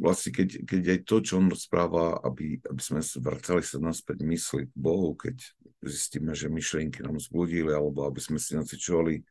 [0.00, 4.68] vlastne keď, keď aj to, čo on rozpráva, aby, aby sme vracali sa naspäť mysli
[4.68, 5.36] k Bohu, keď
[5.84, 9.24] zistíme, že myšlienky nám zbudili, alebo aby sme si nacvičovali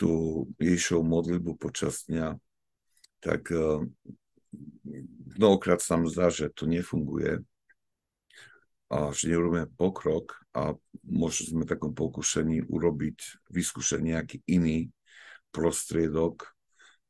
[0.00, 0.10] tú
[0.56, 2.40] Ježišovú modlitbu počas dňa,
[3.20, 3.84] tak uh,
[5.36, 7.44] mnohokrát sa zdá, že to nefunguje
[8.88, 10.72] a že nerobíme pokrok a
[11.04, 14.88] možno sme takom pokušení urobiť, vyskúšať nejaký iný
[15.52, 16.48] prostriedok,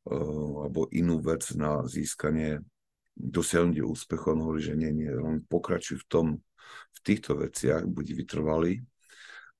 [0.09, 0.17] Eh,
[0.65, 2.65] alebo inú vec na získanie,
[3.13, 4.33] dosiahnutie úspechu.
[4.33, 6.27] On hovorí, že nie, nie, on pokračuje v tom,
[6.97, 8.81] v týchto veciach, buď vytrvalý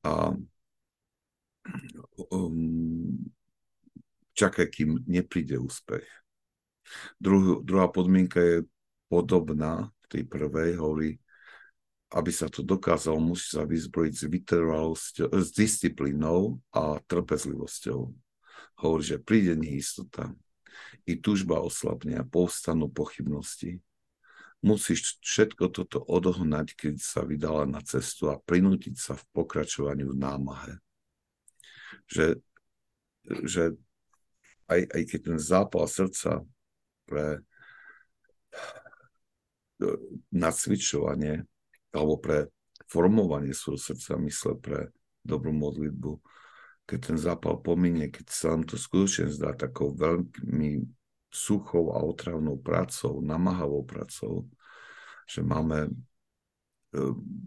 [0.01, 0.33] a
[2.31, 3.19] um,
[4.35, 6.07] čakaj, kým nepríde úspech.
[7.21, 8.57] Druh, druhá podmienka je
[9.07, 11.11] podobná tej prvej, hovorí,
[12.11, 14.25] aby sa to dokázalo, musí sa vyzbrojiť s
[15.31, 18.11] s disciplínou a trpezlivosťou
[18.81, 20.33] hovorí, že príde neistota,
[21.05, 23.85] i túžba oslabne a povstanú pochybnosti.
[24.61, 30.21] Musíš všetko toto odohnať, keď sa vydala na cestu a prinútiť sa v pokračovaniu v
[30.21, 30.75] námahe.
[32.11, 32.27] Že,
[33.47, 33.63] že
[34.67, 36.43] aj, aj keď ten zápal srdca
[37.07, 37.43] pre
[40.35, 41.47] nacvičovanie
[41.95, 42.39] alebo pre
[42.91, 44.91] formovanie svojho srdca mysle pre
[45.23, 46.19] dobrú modlitbu
[46.91, 50.83] keď ten zápal pominie, keď sa nám to skutočne zdá takou veľmi
[51.31, 54.51] suchou a otravnou prácou, namáhavou prácou,
[55.31, 55.91] že máme e,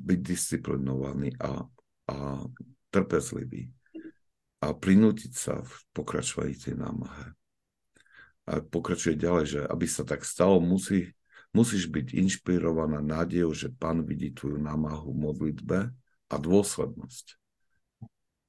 [0.07, 1.67] byť disciplinovaní a
[2.03, 2.43] a
[2.91, 3.71] trpezlivý
[4.63, 7.35] a prinútiť sa v pokračovaní tej námahe.
[8.47, 11.11] A pokračuje ďalej, že aby sa tak stalo, musí,
[11.51, 15.79] musíš byť inšpirovaná nádejou, že Pán vidí tvoju námahu v modlitbe
[16.31, 17.35] a dôslednosť,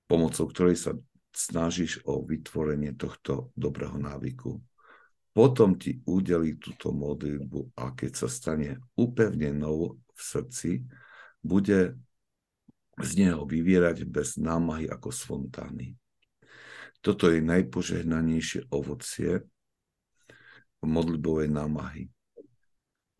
[0.07, 0.93] pomocou ktorej sa
[1.35, 4.63] snažíš o vytvorenie tohto dobrého návyku.
[5.35, 10.87] Potom ti udelí túto modlitbu a keď sa stane upevnenou v srdci,
[11.43, 11.99] bude
[13.03, 15.89] z neho vyvierať bez námahy ako z fontány.
[17.05, 19.45] Toto je najpožehnanejšie ovocie
[20.81, 22.09] modlibovej námahy.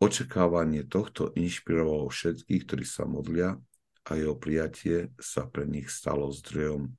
[0.01, 3.53] Očakávanie tohto inšpirovalo všetkých, ktorí sa modlia
[4.05, 6.97] a jeho prijatie sa pre nich stalo zdrojom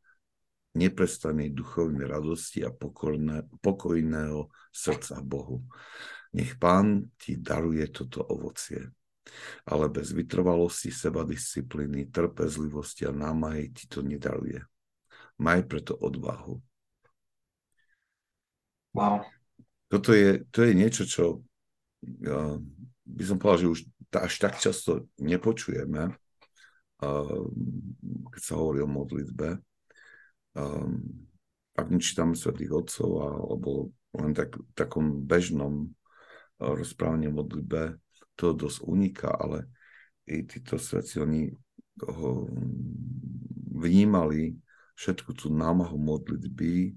[0.78, 5.66] neprestanej duchovnej radosti a pokorné, pokojného srdca Bohu.
[6.38, 8.94] Nech Pán ti daruje toto ovocie.
[9.66, 14.62] Ale bez vytrvalosti, sebadisciplíny, trpezlivosti a námahy ti to nedaruje.
[15.42, 16.62] Maj preto odvahu.
[18.96, 19.20] Wow.
[19.92, 22.56] Toto je, to je niečo, čo uh,
[23.04, 23.80] by som povedal, že už
[24.16, 27.42] až tak často nepočujeme, uh,
[28.32, 29.60] keď sa hovorí o modlitbe
[30.56, 31.04] um,
[31.76, 38.00] ak nečítame svetých otcov alebo len tak, takom bežnom uh, rozprávaní o modlitbe,
[38.32, 39.68] to dosť uniká, ale
[40.24, 41.52] i títo svetci, oni
[42.00, 42.48] ho
[43.76, 44.56] vnímali
[44.96, 46.96] všetku tú námahu modlitby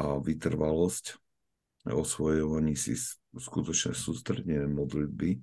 [0.00, 1.23] a vytrvalosť
[1.92, 2.96] osvojovaní si
[3.34, 5.40] skutočne sústrednené modlitby,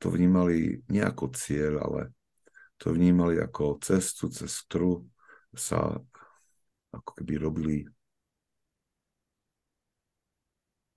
[0.00, 2.12] to vnímali nie ako cieľ, ale
[2.76, 5.04] to vnímali ako cestu, cez ktorú
[5.56, 5.96] sa
[6.92, 7.76] ako keby robili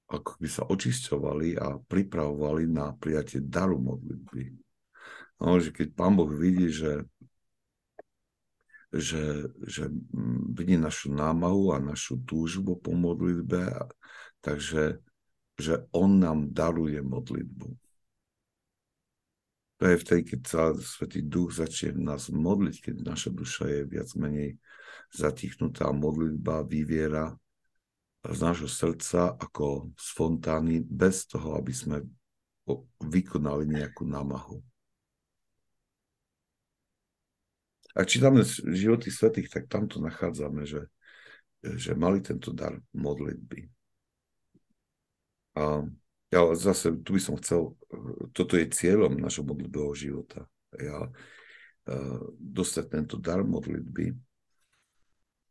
[0.10, 4.58] ako by sa očisťovali a pripravovali na prijatie daru modlitby.
[5.40, 7.06] No, že keď pán Boh vidí, že,
[8.90, 9.86] že, že
[10.58, 13.70] vidí našu námahu a našu túžbu po modlitbe,
[14.40, 15.00] takže
[15.60, 17.68] že on nám daruje modlitbu.
[19.80, 24.12] To je vtedy, keď sa Svetý Duch začne nás modliť, keď naša duša je viac
[24.16, 24.60] menej
[25.16, 27.36] zatichnutá modlitba vyviera
[28.24, 32.04] z nášho srdca ako z fontány bez toho, aby sme
[33.00, 34.60] vykonali nejakú námahu.
[37.96, 38.44] Ak čítame
[38.76, 40.92] životy svetých, tak tamto nachádzame, že,
[41.64, 43.79] že mali tento dar modlitby.
[45.58, 45.86] A
[46.30, 47.74] ja zase, tu by som chcel,
[48.38, 50.46] toto je cieľom našho modlitbového života.
[50.78, 51.10] Ja,
[52.38, 54.14] dostať tento dar modlitby,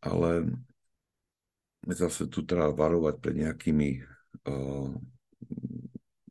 [0.06, 0.30] ale
[1.82, 3.90] zase tu treba varovať pred nejakými,
[4.46, 4.94] uh,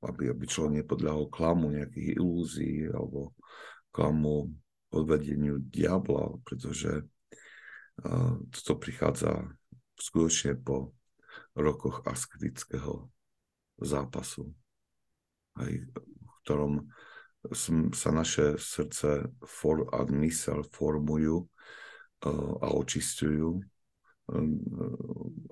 [0.07, 3.36] aby, aby človek nepodľahol klamu nejakých ilúzií alebo
[3.91, 4.55] klamu
[4.93, 7.03] odvedeniu diabla, pretože
[8.53, 9.51] toto prichádza
[9.97, 10.93] skutočne po
[11.57, 13.09] rokoch asketického
[13.82, 14.50] zápasu,
[15.58, 16.74] aj v ktorom
[17.94, 21.48] sa naše srdce for, a mysel formujú
[22.26, 23.62] a očistujú,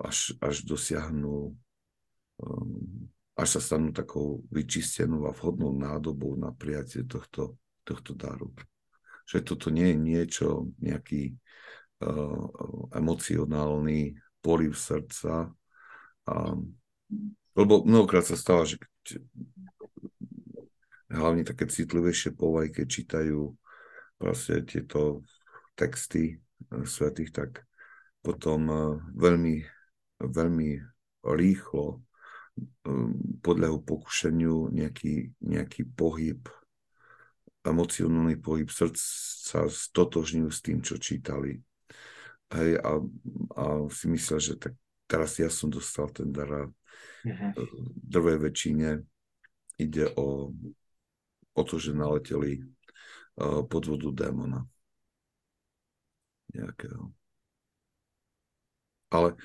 [0.02, 1.54] až, až dosiahnu,
[2.42, 7.56] um, až sa stanú takou vyčistenou a vhodnou nádobou na prijatie tohto,
[7.86, 8.52] tohto daru.
[9.24, 10.46] Že toto nie je niečo,
[10.82, 11.38] nejaký
[12.02, 12.44] uh,
[12.92, 15.48] emocionálny poliv srdca,
[16.28, 16.76] um,
[17.56, 18.76] lebo mnohokrát sa stáva, že
[21.08, 23.56] hlavne také citlivejšie povajky čítajú
[24.20, 25.24] proste tieto
[25.76, 26.40] texty
[26.84, 27.50] svetých, tak
[28.24, 28.80] potom eh,
[29.14, 29.56] veľmi,
[30.20, 30.70] veľmi
[31.24, 32.00] rýchlo eh,
[33.40, 36.42] podľahu pokušeniu nejaký, nejaký pohyb,
[37.66, 41.58] emocionálny pohyb srdca stotožňujú s tým, čo čítali.
[42.46, 43.02] Hej, a,
[43.58, 44.78] a si myslia, že tak
[45.10, 46.62] teraz ja som dostal ten dar a
[47.24, 47.50] uh-huh.
[48.06, 48.88] drvej väčšine
[49.76, 50.52] ide o,
[51.52, 54.64] o to, že naleteli uh, pod vodu démona
[56.56, 57.12] nejakého.
[59.12, 59.36] Ale,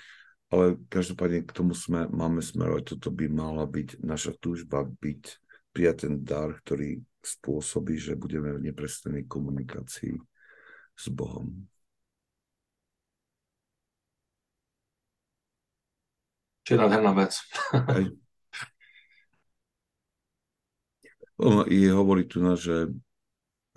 [0.49, 5.23] ale každopádne k tomu sme, máme smerovať, toto by mala byť naša túžba, byť
[5.71, 10.17] prijať ten dar, ktorý spôsobí, že budeme v neprestanej komunikácii
[10.97, 11.70] s Bohom.
[16.69, 17.33] Je nádherná vec.
[17.73, 18.03] Aj.
[21.41, 22.93] On je hovorí tu na, že,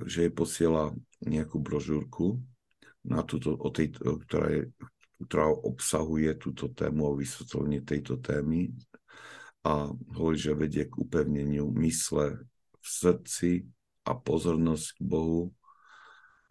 [0.05, 0.93] že je posiela
[1.25, 2.45] nejakú brožúrku,
[3.05, 4.63] na túto, o tej, ktorá, je,
[5.29, 8.73] ktorá obsahuje túto tému o vysvetlenie tejto témy
[9.65, 12.45] a hovorí, že vedie k upevneniu mysle
[12.81, 13.51] v srdci
[14.05, 15.53] a pozornosť k Bohu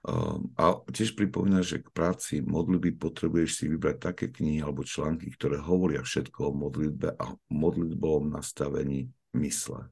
[0.04, 5.64] a tiež pripomína, že k práci modlitby potrebuješ si vybrať také knihy alebo články, ktoré
[5.64, 9.08] hovoria všetko o modlitbe a modlitbovom nastavení
[9.40, 9.88] mysle.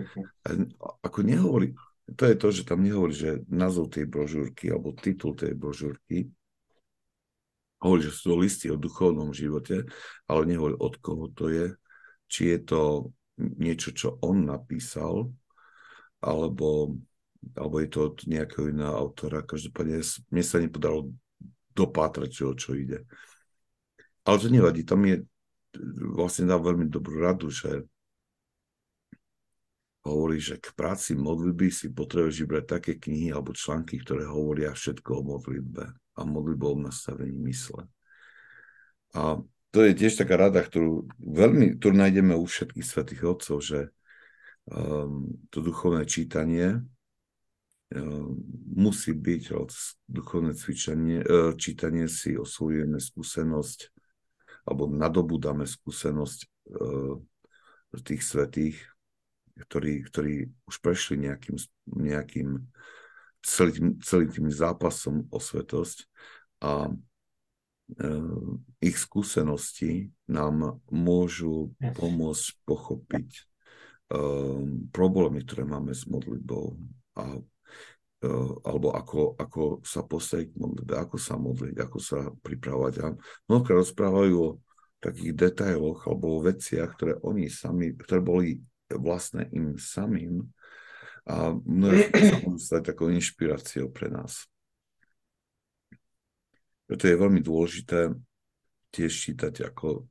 [0.00, 0.24] Uh-huh.
[1.04, 1.76] Ako nehovorí,
[2.16, 6.32] to je to, že tam nehovorí, že názov tej brožúrky alebo titul tej brožúrky
[7.84, 9.84] hovorí, že sú to listy o duchovnom živote,
[10.24, 11.66] ale nehovorí, od koho to je,
[12.32, 12.82] či je to
[13.40, 15.32] niečo, čo on napísal,
[16.20, 16.96] alebo
[17.56, 19.44] alebo je to od nejakého iného autora.
[19.44, 21.12] Každopádne mne sa nepodalo
[21.72, 23.04] dopátrať, čo, čo ide.
[24.24, 25.24] Ale to nevadí, tam je
[26.12, 27.86] vlastne dá veľmi dobrú radu, že
[30.04, 35.10] hovorí, že k práci modlitby si potrebuješ vybrať také knihy alebo články, ktoré hovoria všetko
[35.20, 37.84] o modlitbe a modlitbovom nastavení mysle.
[39.12, 43.80] A to je tiež taká rada, ktorú, veľmi, ktorú nájdeme u všetkých svetých otcov, že
[44.66, 46.80] um, to duchovné čítanie
[48.70, 49.42] musí byť
[50.06, 51.26] duchovné cvičenie, e,
[51.58, 53.90] čítanie si osvojujeme skúsenosť
[54.70, 56.48] alebo nadobudáme skúsenosť e,
[57.98, 58.78] tých svetých,
[59.66, 60.34] ktorí, ktorí
[60.70, 61.58] už prešli nejakým,
[61.90, 62.48] nejakým
[63.42, 66.06] celým, celým tým zápasom o svetosť
[66.62, 66.92] a e,
[68.86, 73.50] ich skúsenosti nám môžu pomôcť pochopiť
[74.90, 76.74] problémy, ktoré máme s modlitbou
[77.14, 77.38] a
[78.64, 82.94] alebo ako, ako sa postaviť k modlitbe, ako sa modliť, ako sa pripravovať.
[83.00, 83.06] A
[83.48, 84.50] mnohokrát rozprávajú o
[85.00, 88.60] takých detailoch alebo o veciach, ktoré oni sami, ktoré boli
[88.92, 90.44] vlastné im samým
[91.24, 94.44] a mnohé sa môžu stať takou inšpiráciou pre nás.
[96.84, 98.12] Preto je veľmi dôležité
[98.90, 100.10] tiež čítať, ako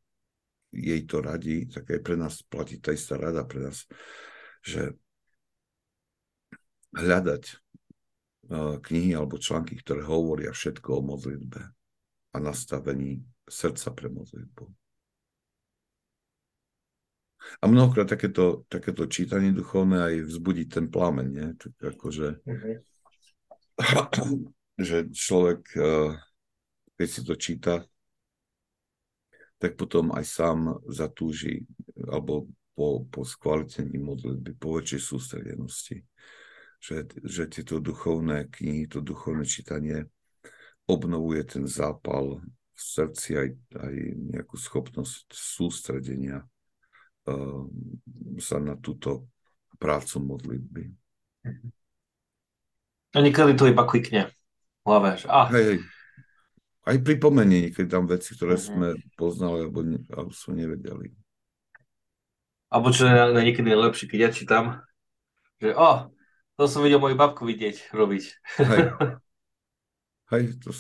[0.71, 3.83] jej to radí, tak aj pre nás platí tá istá rada pre nás,
[4.63, 4.95] že
[6.95, 7.68] hľadať
[8.81, 11.61] knihy alebo články, ktoré hovoria všetko o modlitbe
[12.33, 14.65] a nastavení srdca pre modlitbu.
[17.61, 21.47] A mnohokrát takéto, takéto čítanie duchovné aj vzbudí ten plameň, nie?
[21.81, 22.77] Akože, uh-huh.
[24.89, 25.61] že človek,
[26.99, 27.75] keď si to číta,
[29.59, 31.67] tak potom aj sám zatúži
[32.07, 35.99] alebo po, po skvalitení modlitby, po väčšej sústredenosti
[36.79, 40.07] že, že tieto duchovné knihy, to duchovné čítanie
[40.87, 43.95] obnovuje ten zápal v srdci aj, aj
[44.39, 46.47] nejakú schopnosť sústredenia
[47.27, 47.63] uh,
[48.39, 49.27] sa na túto
[49.75, 50.83] prácu modlitby.
[53.13, 54.31] A niekedy to iba klikne
[54.81, 55.51] v hlave, že ah.
[55.51, 55.79] hej, hej.
[56.87, 58.69] Aj pripomenie niekedy tam veci, ktoré uh-huh.
[58.71, 58.87] sme
[59.19, 61.11] poznali alebo, ne, alebo sme nevedeli.
[62.71, 64.65] Alebo čo je niekedy najlepšie, keď ja čítam,
[65.57, 66.07] že oh,
[66.59, 68.23] to som videl moju babku vidieť, robiť.
[68.59, 68.81] Hej.
[70.35, 70.75] Hej, to...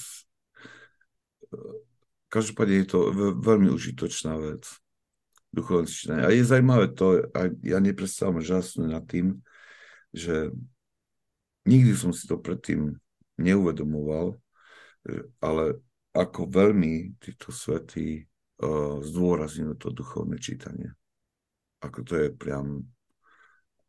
[2.27, 2.99] Každopádne je to
[3.39, 4.67] veľmi užitočná vec.
[5.55, 6.27] Duchovné čítanie.
[6.27, 9.39] A je zaujímavé to, a ja neprestávam žasnúť nad tým,
[10.11, 10.51] že
[11.63, 12.99] nikdy som si to predtým
[13.39, 14.35] neuvedomoval,
[15.39, 15.79] ale
[16.11, 20.91] ako veľmi títo svety uh, zdôrazňujú to duchovné čítanie.
[21.79, 22.83] Ako to je priam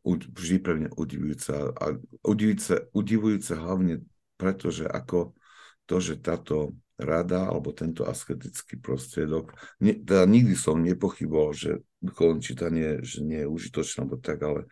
[0.06, 1.50] vždy pre mňa udivujúce.
[1.52, 1.84] A
[2.24, 4.04] udivujúce, udivujúce hlavne
[4.40, 5.36] preto, že ako
[5.84, 12.40] to, že táto rada alebo tento asketický prostriedok, ne, teda nikdy som nepochyboval, že duchovné
[12.44, 14.68] čítanie že nie je užitočné, alebo tak, ale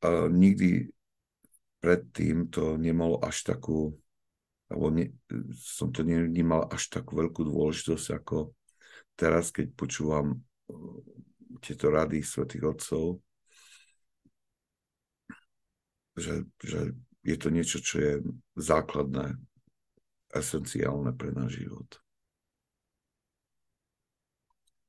[0.00, 0.88] a nikdy
[1.84, 3.92] predtým to nemalo až takú,
[4.72, 5.12] alebo ne,
[5.60, 8.56] som to nemal až takú veľkú dôležitosť, ako
[9.12, 10.40] teraz, keď počúvam
[11.60, 13.20] tieto rady svätých Otcov,
[16.20, 16.80] že, že
[17.24, 18.12] je to niečo, čo je
[18.56, 19.36] základné,
[20.30, 21.88] esenciálne pre náš život.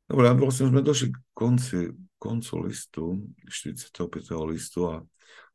[0.06, 1.80] Dobre, a vlastne sme došli k konci,
[2.20, 3.04] koncu listu,
[3.48, 4.12] 45.
[4.52, 5.00] listu a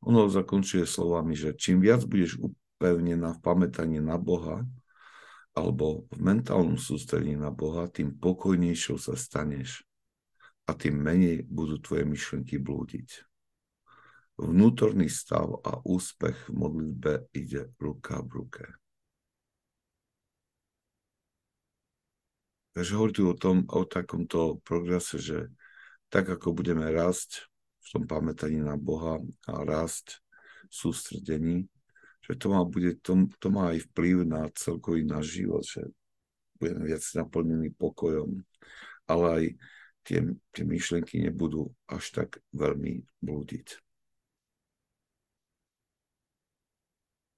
[0.01, 4.65] ono zakončuje slovami, že čím viac budeš upevnená v pamätaní na Boha
[5.57, 9.85] alebo v mentálnom sústredení na Boha, tým pokojnejšou sa staneš
[10.69, 13.26] a tým menej budú tvoje myšlenky blúdiť
[14.37, 18.65] vnútorný stav a úspech v modlitbe ide ruka v ruke.
[22.77, 25.49] Takže hovorí tu o, tom, o takomto progrese, že
[26.13, 27.49] tak ako budeme rásť
[27.81, 29.17] v tom pamätaní na Boha
[29.49, 30.21] a rásť
[30.69, 31.57] v sústredení,
[32.21, 35.89] že to má, bude, to, to má aj vplyv na celkový náš život, že
[36.61, 38.45] budeme viac naplnení pokojom,
[39.09, 39.45] ale aj
[40.05, 40.21] tie,
[40.53, 43.86] tie myšlenky nebudú až tak veľmi blúdiť.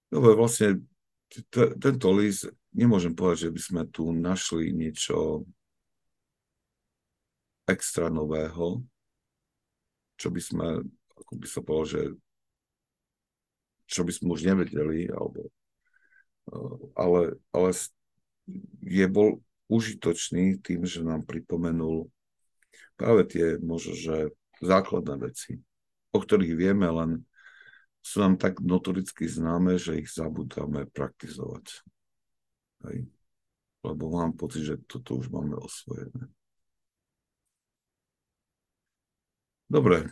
[0.08, 0.80] Dobre, vlastne
[1.28, 5.44] t- tento list, nemôžem povedať, že by sme tu našli niečo
[7.68, 8.80] extra nového,
[10.16, 10.66] čo by sme,
[11.12, 12.02] ako by sa povedal, že
[13.88, 15.52] čo by sme už nevedeli, alebo,
[16.52, 17.70] eh, ale, ale
[18.80, 22.08] je bol užitočný tým, že nám pripomenul
[22.96, 24.32] práve tie možno, že
[24.64, 25.60] základné veci,
[26.10, 27.10] o ktorých vieme, len
[28.08, 31.84] sú nám tak notoricky známe, že ich zabudáme praktizovať.
[32.88, 33.04] Hej.
[33.84, 36.32] Lebo mám pocit, že toto už máme osvojené.
[39.68, 40.08] Dobre,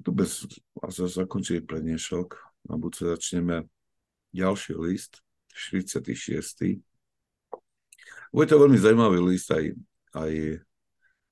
[0.00, 2.40] tu bez vás zakončili prednešok.
[2.72, 3.68] Na budúce začneme
[4.32, 5.20] ďalší list,
[5.52, 6.80] 46.
[8.32, 9.76] Bude to veľmi zaujímavý list aj,
[10.16, 10.32] aj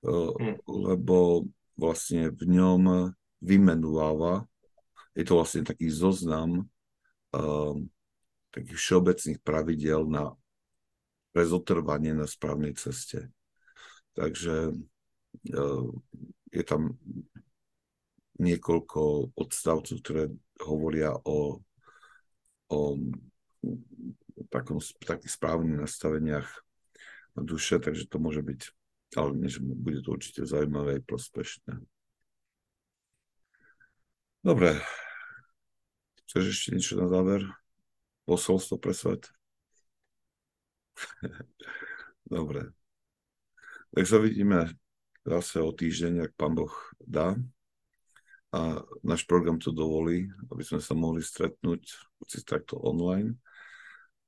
[0.04, 0.60] mm.
[0.68, 3.10] lebo vlastne v ňom
[3.40, 4.44] vymenúva,
[5.12, 6.68] je to vlastne taký zoznam
[7.32, 7.88] um,
[8.52, 10.32] takých všeobecných pravidel na
[11.32, 13.32] pre zotrvanie na správnej ceste.
[14.12, 15.88] Takže uh,
[16.52, 17.00] je tam
[18.36, 20.28] niekoľko odstavcov, ktoré
[20.60, 21.64] hovoria o,
[22.68, 22.80] o
[24.52, 26.48] takom, takých správnych nastaveniach
[27.36, 28.60] duše, takže to môže byť,
[29.16, 31.80] ale nie, že bude to určite zaujímavé a prospešné.
[34.42, 34.74] Dobre.
[36.26, 37.46] Chceš ešte niečo na záver?
[38.26, 39.30] Posolstvo pre svet?
[42.26, 42.74] Dobre.
[43.94, 44.66] Tak sa vidíme
[45.22, 47.38] zase o týždeň, ak pán Boh dá
[48.50, 51.82] a náš program to dovolí, aby sme sa mohli stretnúť
[52.18, 53.38] hoci takto online.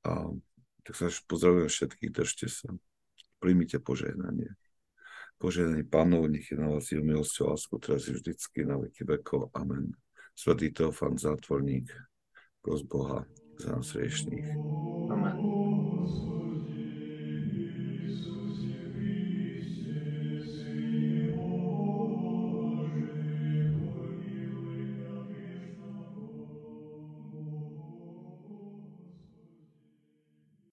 [0.07, 0.31] A
[0.87, 2.71] tak sa pozdravujem všetkých, držte sa.
[3.43, 4.55] Príjmite požehnanie.
[5.43, 9.03] Požehnanie pánov, nech je na vás jeho milosť a lásku teraz je vždycky na veky
[9.03, 9.51] vekov.
[9.51, 10.04] Amen.
[10.35, 11.91] Svetý Teofan, zátvorník,
[12.61, 13.25] pros Boha
[13.59, 14.47] za nás riešných.
[15.09, 15.64] Amen.